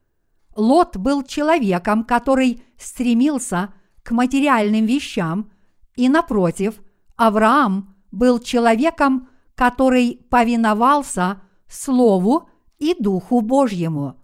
Лот 0.57 0.97
был 0.97 1.23
человеком, 1.23 2.03
который 2.03 2.63
стремился 2.79 3.75
к 4.03 4.11
материальным 4.11 4.87
вещам, 4.87 5.53
и 5.95 6.09
напротив, 6.09 6.81
Авраам 7.17 7.95
был 8.11 8.39
человеком, 8.39 9.29
который 9.55 10.27
повиновался 10.31 11.43
Слову 11.69 12.49
и 12.79 12.95
Духу 12.99 13.41
Божьему. 13.43 14.23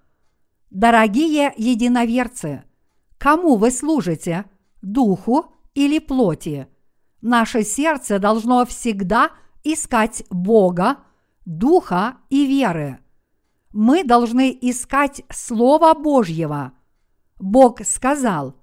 Дорогие 0.71 1.53
единоверцы, 1.57 2.65
кому 3.19 3.57
вы 3.57 3.71
служите, 3.71 4.47
Духу 4.81 5.47
или 5.75 5.99
плоти? 5.99 6.67
Наше 7.21 7.63
сердце 7.63 8.19
должно 8.19 8.65
всегда 8.65 9.31
искать 9.65 10.25
Бога, 10.31 10.99
Духа 11.45 12.17
и 12.31 12.47
веры 12.47 13.02
мы 13.73 14.05
должны 14.05 14.57
искать 14.61 15.23
Слова 15.31 15.95
Божьего. 15.95 16.73
Бог 17.39 17.85
сказал, 17.85 18.57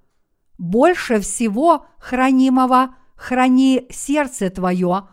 «Больше 0.56 1.20
всего 1.20 1.86
хранимого 1.98 2.94
храни 3.16 3.86
сердце 3.90 4.50
твое, 4.50 5.08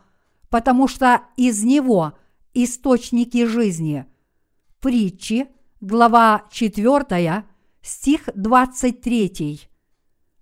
потому 0.49 0.87
что 0.87 1.21
из 1.35 1.63
него 1.63 2.13
источники 2.53 3.45
жизни». 3.45 4.05
Притчи, 4.79 5.47
глава 5.81 6.43
4, 6.51 7.43
стих 7.81 8.29
23. 8.35 9.61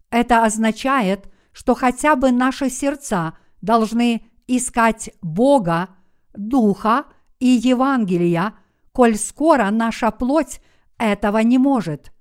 Это 0.10 0.44
означает, 0.44 1.32
что 1.54 1.74
хотя 1.74 2.16
бы 2.16 2.32
наши 2.32 2.70
сердца 2.70 3.38
должны 3.62 4.26
искать 4.48 5.12
Бога, 5.22 5.90
Духа 6.34 7.06
и 7.40 7.48
Евангелия– 7.48 8.54
коль 8.96 9.18
скоро 9.18 9.70
наша 9.72 10.10
плоть 10.10 10.62
этого 10.98 11.40
не 11.40 11.58
может. 11.58 12.14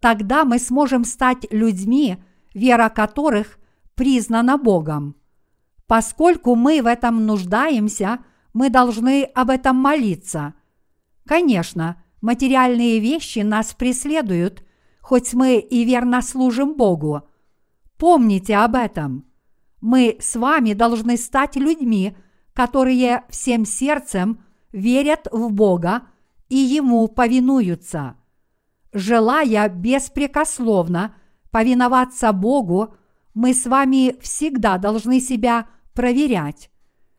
Тогда 0.00 0.44
мы 0.44 0.58
сможем 0.58 1.04
стать 1.04 1.46
людьми, 1.52 2.16
вера 2.52 2.88
которых 2.88 3.60
признана 3.94 4.58
Богом. 4.58 5.14
Поскольку 5.86 6.56
мы 6.56 6.82
в 6.82 6.86
этом 6.86 7.26
нуждаемся, 7.26 8.18
мы 8.52 8.70
должны 8.70 9.22
об 9.22 9.50
этом 9.50 9.76
молиться. 9.76 10.54
Конечно, 11.26 12.02
материальные 12.20 12.98
вещи 12.98 13.38
нас 13.40 13.72
преследуют, 13.72 14.64
хоть 15.00 15.32
мы 15.32 15.58
и 15.58 15.84
верно 15.84 16.22
служим 16.22 16.74
Богу. 16.74 17.22
Помните 17.98 18.56
об 18.56 18.74
этом. 18.74 19.26
Мы 19.80 20.16
с 20.18 20.34
вами 20.34 20.72
должны 20.72 21.16
стать 21.16 21.54
людьми, 21.54 22.16
которые 22.52 23.22
всем 23.30 23.64
сердцем– 23.64 24.42
верят 24.72 25.28
в 25.30 25.50
Бога 25.50 26.02
и 26.48 26.56
Ему 26.56 27.08
повинуются. 27.08 28.16
Желая 28.92 29.68
беспрекословно 29.68 31.14
повиноваться 31.50 32.32
Богу, 32.32 32.94
мы 33.34 33.54
с 33.54 33.66
вами 33.66 34.16
всегда 34.20 34.78
должны 34.78 35.20
себя 35.20 35.68
проверять. 35.94 36.70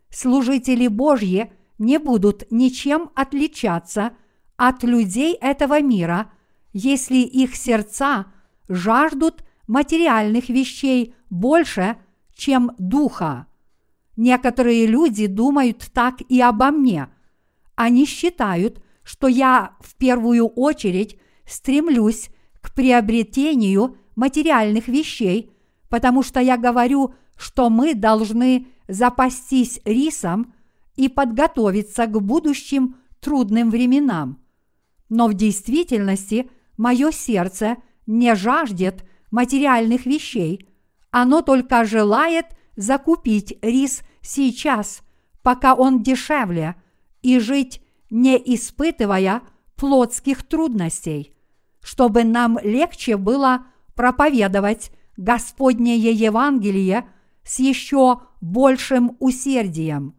Служители 0.10 0.88
Божьи 0.88 1.52
не 1.78 1.98
будут 1.98 2.44
ничем 2.52 3.10
отличаться 3.16 4.12
от 4.58 4.84
людей 4.84 5.34
этого 5.34 5.82
мира, 5.82 6.32
если 6.74 7.18
их 7.18 7.56
сердца 7.56 8.28
жаждут 8.68 9.44
материальных 9.68 10.50
вещей 10.50 11.16
больше, 11.30 11.98
чем 12.36 12.72
духа. 12.78 13.48
Некоторые 14.18 14.86
люди 14.86 15.28
думают 15.28 15.90
так 15.94 16.22
и 16.28 16.42
обо 16.42 16.72
мне– 16.72 17.08
они 17.76 18.06
считают, 18.06 18.82
что 19.04 19.28
я 19.28 19.76
в 19.80 19.96
первую 19.96 20.48
очередь 20.48 21.20
стремлюсь 21.46 22.30
к 22.62 22.74
приобретению 22.74 23.98
материальных 24.16 24.88
вещей, 24.88 25.52
потому 25.90 26.24
что 26.24 26.40
я 26.40 26.58
говорю, 26.58 27.14
что 27.36 27.70
мы 27.70 27.96
должны 27.96 28.68
запастись 28.88 29.82
рисом 29.86 30.54
и 30.96 31.10
подготовиться 31.10 32.06
к 32.06 32.22
будущим 32.22 32.98
трудным 33.20 33.70
временам. 33.70 34.40
Но 35.10 35.28
в 35.28 35.34
действительности 35.34 36.50
мое 36.78 37.12
сердце 37.12 37.78
не 38.06 38.36
жаждет 38.36 39.06
материальных 39.32 40.06
вещей, 40.06 40.68
оно 41.10 41.42
только 41.42 41.86
желает 41.86 42.46
закупить 42.76 43.58
рис 43.62 44.02
сейчас, 44.22 45.02
пока 45.42 45.74
он 45.74 46.04
дешевле, 46.04 46.76
и 47.22 47.40
жить, 47.40 47.82
не 48.10 48.38
испытывая 48.38 49.42
плотских 49.76 50.44
трудностей, 50.44 51.34
чтобы 51.82 52.24
нам 52.24 52.60
легче 52.64 53.18
было 53.18 53.66
проповедовать 53.96 54.92
Господнее 55.18 56.12
Евангелие 56.12 57.08
с 57.44 57.60
еще 57.60 58.22
большим 58.42 59.18
усердием. 59.20 60.16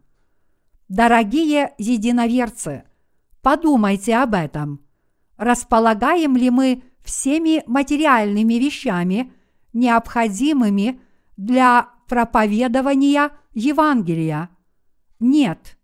Дорогие 0.89 1.73
единоверцы, 1.77 2.83
подумайте 3.41 4.15
об 4.15 4.33
этом. 4.35 4.81
Располагаем 5.37 6.37
ли 6.37 6.49
мы 6.49 6.83
всеми 7.03 7.63
материальными 7.67 8.53
вещами, 8.55 9.33
необходимыми 9.73 11.01
для 11.35 11.89
проповедования 12.07 13.31
Евангелия? 13.53 14.49
Нет. 15.19 15.77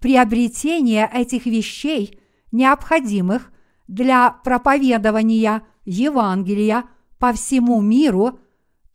Приобретение 0.00 1.08
этих 1.12 1.44
вещей, 1.44 2.18
необходимых 2.52 3.52
для 3.86 4.30
проповедования 4.30 5.62
Евангелия 5.84 6.84
по 7.18 7.34
всему 7.34 7.82
миру, 7.82 8.40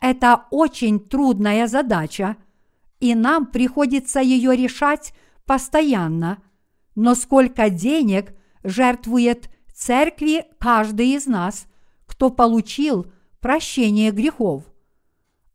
это 0.01 0.45
очень 0.49 0.99
трудная 0.99 1.67
задача, 1.67 2.37
и 2.99 3.13
нам 3.13 3.45
приходится 3.45 4.19
ее 4.19 4.55
решать 4.55 5.13
постоянно. 5.45 6.41
Но 6.95 7.13
сколько 7.13 7.69
денег 7.69 8.33
жертвует 8.63 9.49
церкви 9.73 10.45
каждый 10.59 11.09
из 11.09 11.27
нас, 11.27 11.67
кто 12.07 12.31
получил 12.31 13.05
прощение 13.41 14.09
грехов? 14.09 14.63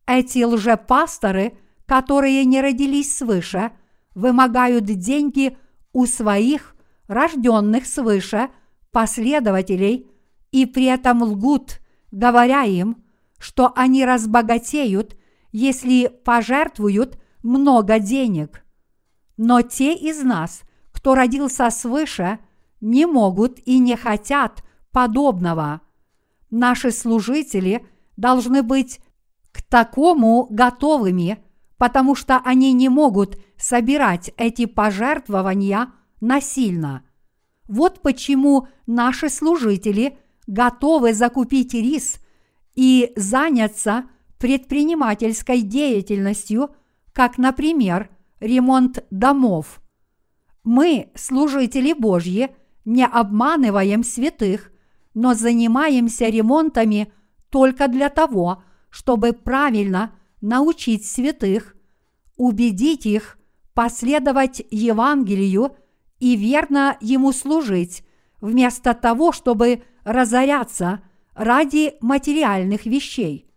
Эти 0.07 0.45
лжепасторы, 0.45 1.59
которые 1.87 2.45
не 2.45 2.61
родились 2.61 3.17
свыше, 3.17 3.73
вымогают 4.15 4.85
деньги 4.85 5.57
у 5.93 6.07
своих 6.07 6.75
рожденных 7.09 7.87
свыше 7.87 8.51
последователей 8.91 10.11
и 10.53 10.67
при 10.67 10.85
этом 10.85 11.23
лгут, 11.23 11.81
говоря 12.11 12.63
им, 12.63 13.03
что 13.39 13.73
они 13.75 14.05
разбогатеют, 14.05 15.17
если 15.53 16.09
пожертвуют 16.09 17.21
много 17.43 17.99
денег. 17.99 18.65
Но 19.37 19.63
те 19.63 19.95
из 19.95 20.23
нас, 20.23 20.63
кто 20.93 21.15
родился 21.15 21.71
свыше, 21.71 22.39
не 22.81 23.07
могут 23.07 23.59
и 23.67 23.79
не 23.79 23.97
хотят 23.97 24.63
подобного. 24.93 25.81
Наши 26.51 26.91
служители 26.91 27.87
должны 28.17 28.63
быть 28.63 29.01
к 29.53 29.63
такому 29.63 30.47
готовыми, 30.51 31.43
потому 31.81 32.15
что 32.15 32.43
они 32.45 32.75
не 32.75 32.91
могут 32.91 33.41
собирать 33.57 34.35
эти 34.37 34.67
пожертвования 34.67 35.91
насильно. 36.21 37.05
Вот 37.69 38.03
почему 38.03 38.69
наши 38.87 39.31
служители 39.31 40.19
готовы 40.47 41.15
закупить 41.15 41.73
рис 41.73 42.21
и 42.75 43.15
заняться 43.17 44.05
предпринимательской 44.39 45.63
деятельностью, 45.63 46.69
как, 47.15 47.39
например, 47.39 48.11
ремонт 48.41 49.03
домов. 49.11 49.81
Мы, 50.63 51.11
служители 51.15 51.95
Божьи, 51.95 52.51
не 52.85 53.07
обманываем 53.07 54.05
святых, 54.05 54.71
но 55.15 55.33
занимаемся 55.33 56.27
ремонтами 56.27 57.11
только 57.49 57.89
для 57.89 58.11
того, 58.11 58.63
чтобы 58.91 59.33
правильно 59.33 60.13
научить 60.41 61.07
святых, 61.07 61.77
убедить 62.37 63.07
их 63.07 63.39
последовать 63.75 64.63
Евангелию 64.71 65.77
и 66.19 66.37
верно 66.37 66.97
ему 67.01 67.33
служить, 67.33 68.05
вместо 68.41 68.95
того, 68.95 69.33
чтобы 69.33 69.83
разоряться 70.05 71.03
ради 71.35 71.95
материальных 72.01 72.87
вещей. 72.87 73.51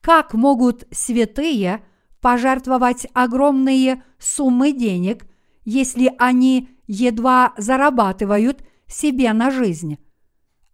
Как 0.00 0.34
могут 0.34 0.86
святые– 0.90 1.82
пожертвовать 2.26 3.06
огромные 3.12 4.02
суммы 4.18 4.72
денег, 4.72 5.26
если 5.64 6.12
они 6.18 6.68
едва 6.88 7.52
зарабатывают 7.56 8.64
себе 8.88 9.32
на 9.32 9.52
жизнь. 9.52 9.98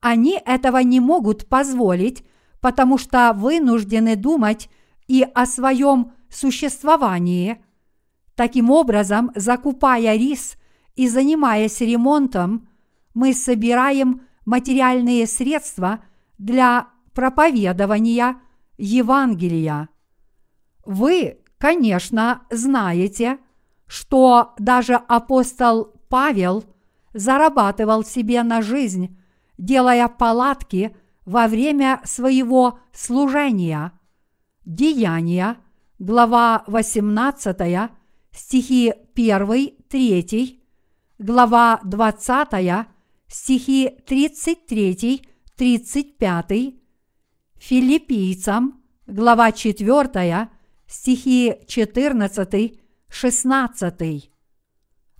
Они 0.00 0.40
этого 0.46 0.78
не 0.78 0.98
могут 0.98 1.46
позволить, 1.50 2.24
потому 2.62 2.96
что 2.96 3.34
вынуждены 3.34 4.16
думать 4.16 4.70
и 5.06 5.22
о 5.22 5.46
своем 5.46 6.12
существовании. 6.30 7.62
Таким 8.34 8.70
образом, 8.70 9.30
закупая 9.34 10.16
рис 10.16 10.56
и 10.94 11.08
занимаясь 11.08 11.80
ремонтом, 11.80 12.68
мы 13.14 13.34
собираем 13.34 14.22
материальные 14.46 15.26
средства 15.26 16.04
для 16.38 16.88
проповедования 17.12 18.40
Евангелия. 18.78 19.88
Вы 20.84 21.42
Конечно, 21.62 22.42
знаете, 22.50 23.38
что 23.86 24.52
даже 24.58 24.94
апостол 24.96 25.92
Павел 26.08 26.64
зарабатывал 27.14 28.02
себе 28.02 28.42
на 28.42 28.62
жизнь, 28.62 29.16
делая 29.58 30.08
палатки 30.08 30.96
во 31.24 31.46
время 31.46 32.00
своего 32.02 32.80
служения. 32.92 33.92
Деяния, 34.64 35.56
глава 35.98 36.64
18, 36.68 37.90
стихи 38.30 38.92
1, 39.14 39.72
3, 39.88 40.60
глава 41.18 41.80
20, 41.84 42.86
стихи 43.26 43.90
33, 44.06 45.20
35, 45.56 46.74
филиппийцам, 47.58 48.80
глава 49.08 49.50
4, 49.50 50.48
стихи 50.86 51.54
14, 51.66 52.78
16. 53.08 54.30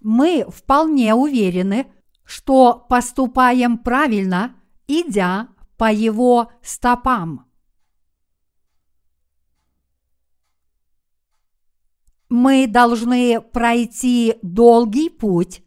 Мы 0.03 0.45
вполне 0.49 1.15
уверены, 1.15 1.87
что 2.25 2.87
поступаем 2.89 3.79
правильно, 3.79 4.55
идя 4.87 5.49
по 5.77 5.91
его 5.93 6.53
стопам. 6.63 7.52
Мы 12.35 12.67
должны 12.67 13.43
пройти 13.43 14.39
долгий 14.41 15.11
путь, 15.11 15.63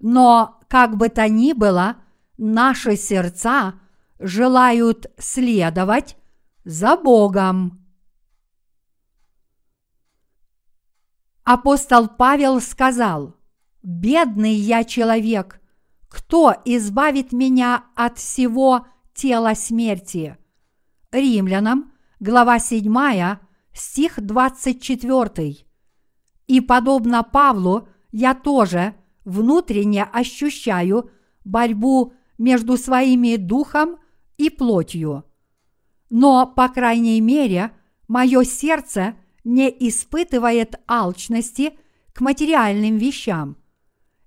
но, 0.00 0.58
как 0.68 0.96
бы 0.96 1.08
то 1.08 1.28
ни 1.28 1.52
было, 1.52 1.98
наши 2.36 2.96
сердца 2.96 3.78
желают 4.18 5.06
следовать 5.18 6.16
за 6.64 6.96
Богом. 6.96 7.86
Апостол 11.44 12.08
Павел 12.08 12.60
сказал, 12.60 13.36
«Бедный 13.84 14.54
я 14.54 14.82
человек, 14.82 15.60
кто 16.08 16.56
избавит 16.64 17.30
меня 17.30 17.84
от 17.94 18.18
всего 18.18 18.84
тела 19.14 19.54
смерти?» 19.54 20.36
Римлянам, 21.12 21.92
глава 22.18 22.58
7, 22.58 23.38
стих 23.72 24.20
24. 24.20 25.69
И 26.50 26.60
подобно 26.60 27.22
Павлу, 27.22 27.86
я 28.10 28.34
тоже 28.34 28.96
внутренне 29.24 30.02
ощущаю 30.02 31.08
борьбу 31.44 32.12
между 32.38 32.76
своими 32.76 33.36
духом 33.36 33.98
и 34.36 34.50
плотью. 34.50 35.22
Но, 36.10 36.48
по 36.48 36.68
крайней 36.68 37.20
мере, 37.20 37.70
мое 38.08 38.42
сердце 38.42 39.14
не 39.44 39.68
испытывает 39.68 40.74
алчности 40.88 41.78
к 42.12 42.20
материальным 42.20 42.96
вещам. 42.96 43.56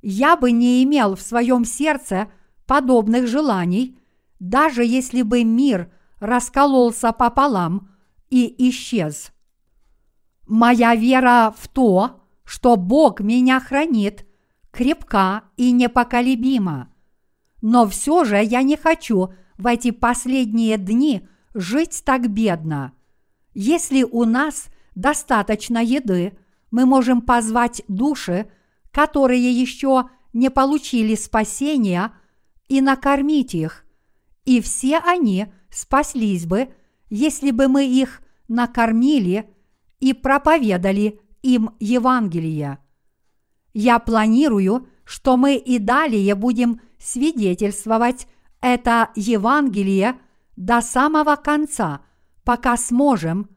Я 0.01 0.37
бы 0.37 0.53
не 0.53 0.81
имел 0.85 1.15
в 1.15 1.21
своем 1.21 1.65
сердце 1.65 2.31
подобных 2.65 3.27
желаний, 3.27 3.99
даже 4.39 4.85
если 4.85 5.23
бы 5.23 5.43
мир 5.43 5.91
раскололся 6.21 7.11
пополам 7.11 7.89
и 8.29 8.69
исчез. 8.69 9.32
Моя 10.47 10.95
вера 10.95 11.53
в 11.57 11.67
то, 11.67 12.21
что 12.43 12.75
Бог 12.75 13.21
меня 13.21 13.59
хранит, 13.59 14.25
крепка 14.71 15.43
и 15.57 15.71
непоколебима. 15.71 16.93
Но 17.61 17.87
все 17.87 18.25
же 18.25 18.43
я 18.43 18.61
не 18.61 18.75
хочу 18.75 19.33
в 19.57 19.67
эти 19.67 19.91
последние 19.91 20.77
дни 20.77 21.27
жить 21.53 22.03
так 22.05 22.29
бедно. 22.29 22.93
Если 23.53 24.03
у 24.03 24.25
нас 24.25 24.67
достаточно 24.95 25.81
еды, 25.83 26.37
мы 26.71 26.85
можем 26.85 27.21
позвать 27.21 27.83
души, 27.87 28.51
которые 28.91 29.51
еще 29.51 30.09
не 30.33 30.49
получили 30.49 31.15
спасения, 31.15 32.11
и 32.67 32.81
накормить 32.81 33.53
их, 33.53 33.85
и 34.45 34.61
все 34.61 34.97
они 34.97 35.47
спаслись 35.69 36.45
бы, 36.45 36.73
если 37.09 37.51
бы 37.51 37.67
мы 37.67 37.85
их 37.85 38.21
накормили 38.47 39.52
и 40.03 40.11
проповедали 40.11 41.21
им 41.43 41.77
Евангелие. 41.79 42.79
Я 43.73 43.99
планирую, 43.99 44.89
что 45.05 45.37
мы 45.37 45.55
и 45.55 45.79
далее 45.79 46.35
будем 46.35 46.81
свидетельствовать 46.99 48.27
это 48.59 49.11
Евангелие 49.15 50.19
до 50.57 50.81
самого 50.81 51.37
конца, 51.37 52.01
пока 52.43 52.75
сможем, 52.75 53.49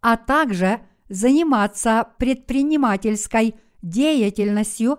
а 0.00 0.16
также 0.16 0.80
заниматься 1.08 2.08
предпринимательской 2.18 3.54
деятельностью 3.80 4.98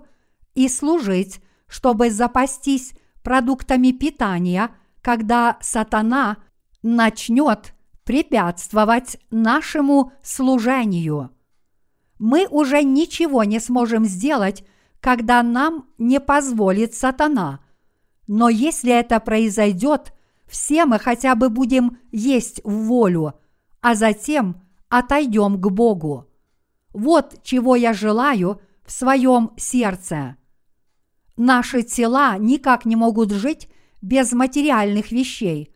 и 0.55 0.69
служить, 0.69 1.41
чтобы 1.67 2.11
запастись 2.11 2.93
продуктами 3.23 3.91
питания, 3.91 4.69
когда 5.01 5.57
сатана 5.59 6.37
начнет 6.81 7.73
препятствовать 8.03 9.17
нашему 9.29 10.11
служению. 10.21 11.31
Мы 12.19 12.47
уже 12.49 12.83
ничего 12.83 13.43
не 13.43 13.59
сможем 13.59 14.05
сделать, 14.05 14.63
когда 14.99 15.43
нам 15.43 15.87
не 15.97 16.19
позволит 16.19 16.93
сатана. 16.95 17.59
Но 18.27 18.49
если 18.49 18.91
это 18.91 19.19
произойдет, 19.19 20.13
все 20.47 20.85
мы 20.85 20.99
хотя 20.99 21.35
бы 21.35 21.49
будем 21.49 21.97
есть 22.11 22.61
в 22.63 22.71
волю, 22.85 23.33
а 23.81 23.95
затем 23.95 24.61
отойдем 24.89 25.59
к 25.59 25.69
Богу. 25.69 26.29
Вот 26.93 27.41
чего 27.43 27.75
я 27.75 27.93
желаю 27.93 28.61
в 28.85 28.91
своем 28.91 29.51
сердце. 29.57 30.37
Наши 31.35 31.81
тела 31.81 32.37
никак 32.37 32.85
не 32.85 32.95
могут 32.95 33.31
жить 33.31 33.67
без 34.01 34.31
материальных 34.33 35.11
вещей, 35.11 35.73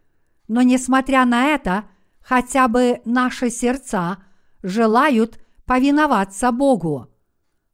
но 0.47 0.61
несмотря 0.61 1.25
на 1.25 1.47
это, 1.47 1.85
хотя 2.27 2.67
бы 2.67 3.01
наши 3.05 3.49
сердца 3.49 4.17
желают 4.61 5.39
повиноваться 5.65 6.51
Богу. 6.51 7.07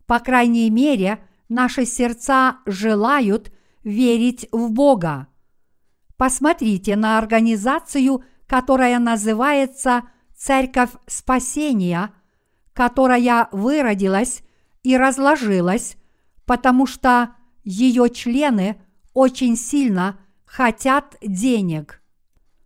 По 0.06 0.20
крайней 0.20 0.70
мере, 0.70 1.28
наши 1.50 1.86
сердца 1.86 2.58
желают 2.68 3.52
верить 3.84 4.48
в 4.52 4.70
Бога. 4.70 5.28
Посмотрите 6.18 6.96
на 6.96 7.18
организацию, 7.18 8.24
которая 8.46 9.00
называется 9.00 10.04
Церковь 10.38 10.92
Спасения, 11.08 12.12
которая 12.74 13.48
выродилась 13.52 14.44
и 14.84 14.96
разложилась, 14.96 15.98
потому 16.46 16.86
что 16.86 17.36
ее 17.64 18.08
члены 18.12 18.80
очень 19.16 19.56
сильно 19.56 20.20
хотят 20.46 21.16
денег. 21.24 22.03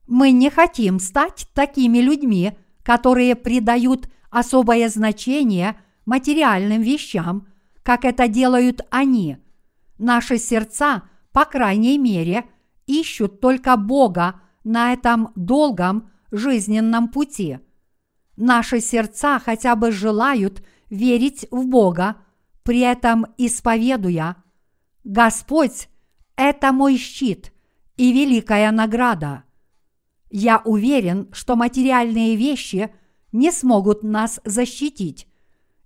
Мы 0.08 0.32
не 0.32 0.50
хотим 0.50 1.00
стать 1.00 1.48
такими 1.54 2.00
людьми, 2.00 2.58
которые 2.84 3.36
придают 3.36 4.10
особое 4.30 4.90
значение 4.90 5.78
материальным 6.06 6.82
вещам, 6.82 7.48
как 7.84 8.06
это 8.06 8.28
делают 8.30 8.82
они. 8.90 9.38
Наши 9.98 10.38
сердца, 10.38 11.04
по 11.34 11.46
крайней 11.46 11.98
мере, 11.98 12.46
ищут 12.86 13.42
только 13.42 13.76
Бога 13.76 14.42
на 14.64 14.94
этом 14.94 15.32
долгом 15.36 16.10
жизненном 16.32 17.10
пути. 17.10 17.60
Наши 18.38 18.80
сердца 18.80 19.40
хотя 19.40 19.76
бы 19.76 19.92
желают 19.92 20.66
верить 20.90 21.48
в 21.52 21.66
Бога, 21.66 22.18
при 22.64 22.80
этом 22.80 23.26
исповедуя 23.38 24.38
«Господь– 25.04 25.90
это 26.36 26.72
мой 26.72 26.98
щит 26.98 27.52
и 27.98 28.14
великая 28.14 28.72
награда». 28.72 29.44
Я 30.30 30.62
уверен, 30.66 31.30
что 31.32 31.56
материальные 31.56 32.36
вещи 32.36 32.94
не 33.32 33.52
смогут 33.52 34.04
нас 34.04 34.40
защитить. 34.44 35.28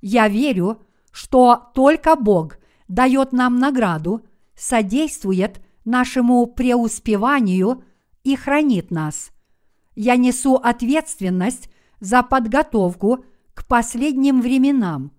Я 0.02 0.28
верю, 0.28 0.82
что 1.12 1.72
только 1.76 2.16
Бог 2.16 2.58
дает 2.88 3.34
нам 3.34 3.60
награду, 3.60 4.26
содействует 4.56 5.62
нашему 5.86 6.48
преуспеванию 6.48 7.84
и 8.24 8.36
хранит 8.36 8.92
нас. 8.92 9.32
Я 9.96 10.16
несу 10.16 10.56
ответственность 10.56 11.70
за 12.00 12.24
подготовку 12.24 13.26
к 13.54 13.68
последним 13.68 14.42
временам. 14.42 15.12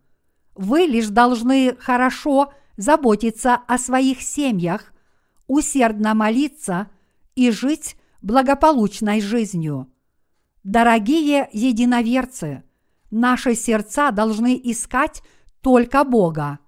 Вы 0.54 0.80
лишь 0.80 1.08
должны 1.08 1.76
хорошо 1.76 2.52
заботиться 2.76 3.54
о 3.54 3.78
своих 3.78 4.22
семьях, 4.22 4.92
усердно 5.46 6.14
молиться 6.14 6.90
и 7.34 7.50
жить 7.50 7.96
благополучной 8.22 9.20
жизнью. 9.20 9.92
Дорогие 10.62 11.48
единоверцы, 11.52 12.62
наши 13.10 13.54
сердца 13.54 14.12
должны 14.12 14.58
искать 14.62 15.22
только 15.60 16.04
Бога. 16.04 16.60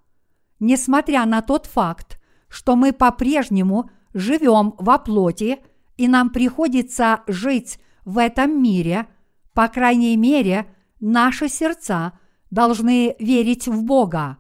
Несмотря 0.59 1.24
на 1.26 1.42
тот 1.42 1.66
факт, 1.66 2.20
что 2.48 2.76
мы 2.76 2.92
по-прежнему 2.92 3.90
живем 4.12 4.74
во 4.78 4.98
плоти 4.98 5.61
и 5.96 6.09
нам 6.09 6.30
приходится 6.30 7.22
жить 7.26 7.78
в 8.05 8.18
этом 8.18 8.61
мире, 8.62 9.07
по 9.52 9.68
крайней 9.68 10.16
мере, 10.16 10.66
наши 10.98 11.48
сердца 11.48 12.18
должны 12.50 13.14
верить 13.20 13.68
в 13.68 13.84
Бога. 13.84 14.38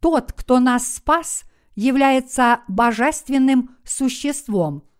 Тот, 0.00 0.32
кто 0.32 0.58
нас 0.58 0.94
спас, 0.94 1.44
является 1.76 2.60
божественным 2.68 3.76
существом– 3.84 4.82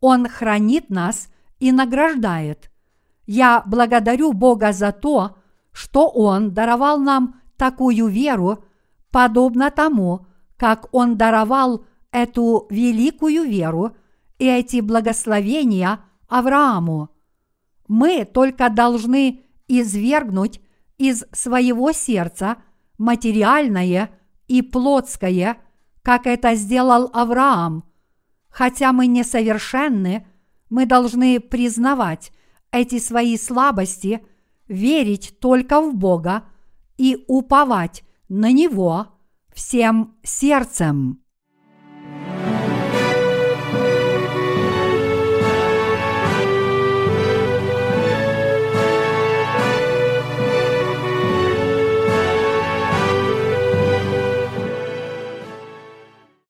он 0.00 0.28
хранит 0.28 0.90
нас 0.90 1.28
и 1.58 1.72
награждает. 1.72 2.70
Я 3.26 3.62
благодарю 3.66 4.32
Бога 4.32 4.72
за 4.72 4.92
то, 4.92 5.36
что 5.72 6.08
Он 6.08 6.52
даровал 6.52 6.98
нам 6.98 7.40
такую 7.56 8.06
веру, 8.06 8.64
подобно 9.10 9.70
тому, 9.70 10.26
как 10.56 10.88
Он 10.92 11.16
даровал 11.16 11.84
эту 12.12 12.66
великую 12.70 13.44
веру 13.44 13.96
и 14.38 14.46
эти 14.46 14.80
благословения 14.80 16.00
Аврааму. 16.28 17.10
Мы 17.88 18.24
только 18.24 18.68
должны 18.68 19.42
извергнуть 19.68 20.60
из 20.98 21.24
своего 21.32 21.92
сердца 21.92 22.56
материальное 22.98 24.10
и 24.46 24.62
плотское, 24.62 25.58
как 26.02 26.26
это 26.26 26.54
сделал 26.54 27.10
Авраам– 27.12 27.84
Хотя 28.56 28.92
мы 28.94 29.06
несовершенны, 29.06 30.26
мы 30.70 30.86
должны 30.86 31.40
признавать 31.40 32.32
эти 32.70 32.98
свои 32.98 33.36
слабости, 33.36 34.26
верить 34.66 35.38
только 35.40 35.82
в 35.82 35.94
Бога 35.94 36.42
и 36.96 37.22
уповать 37.28 38.02
на 38.30 38.50
Него 38.52 39.08
всем 39.52 40.16
сердцем. 40.22 41.22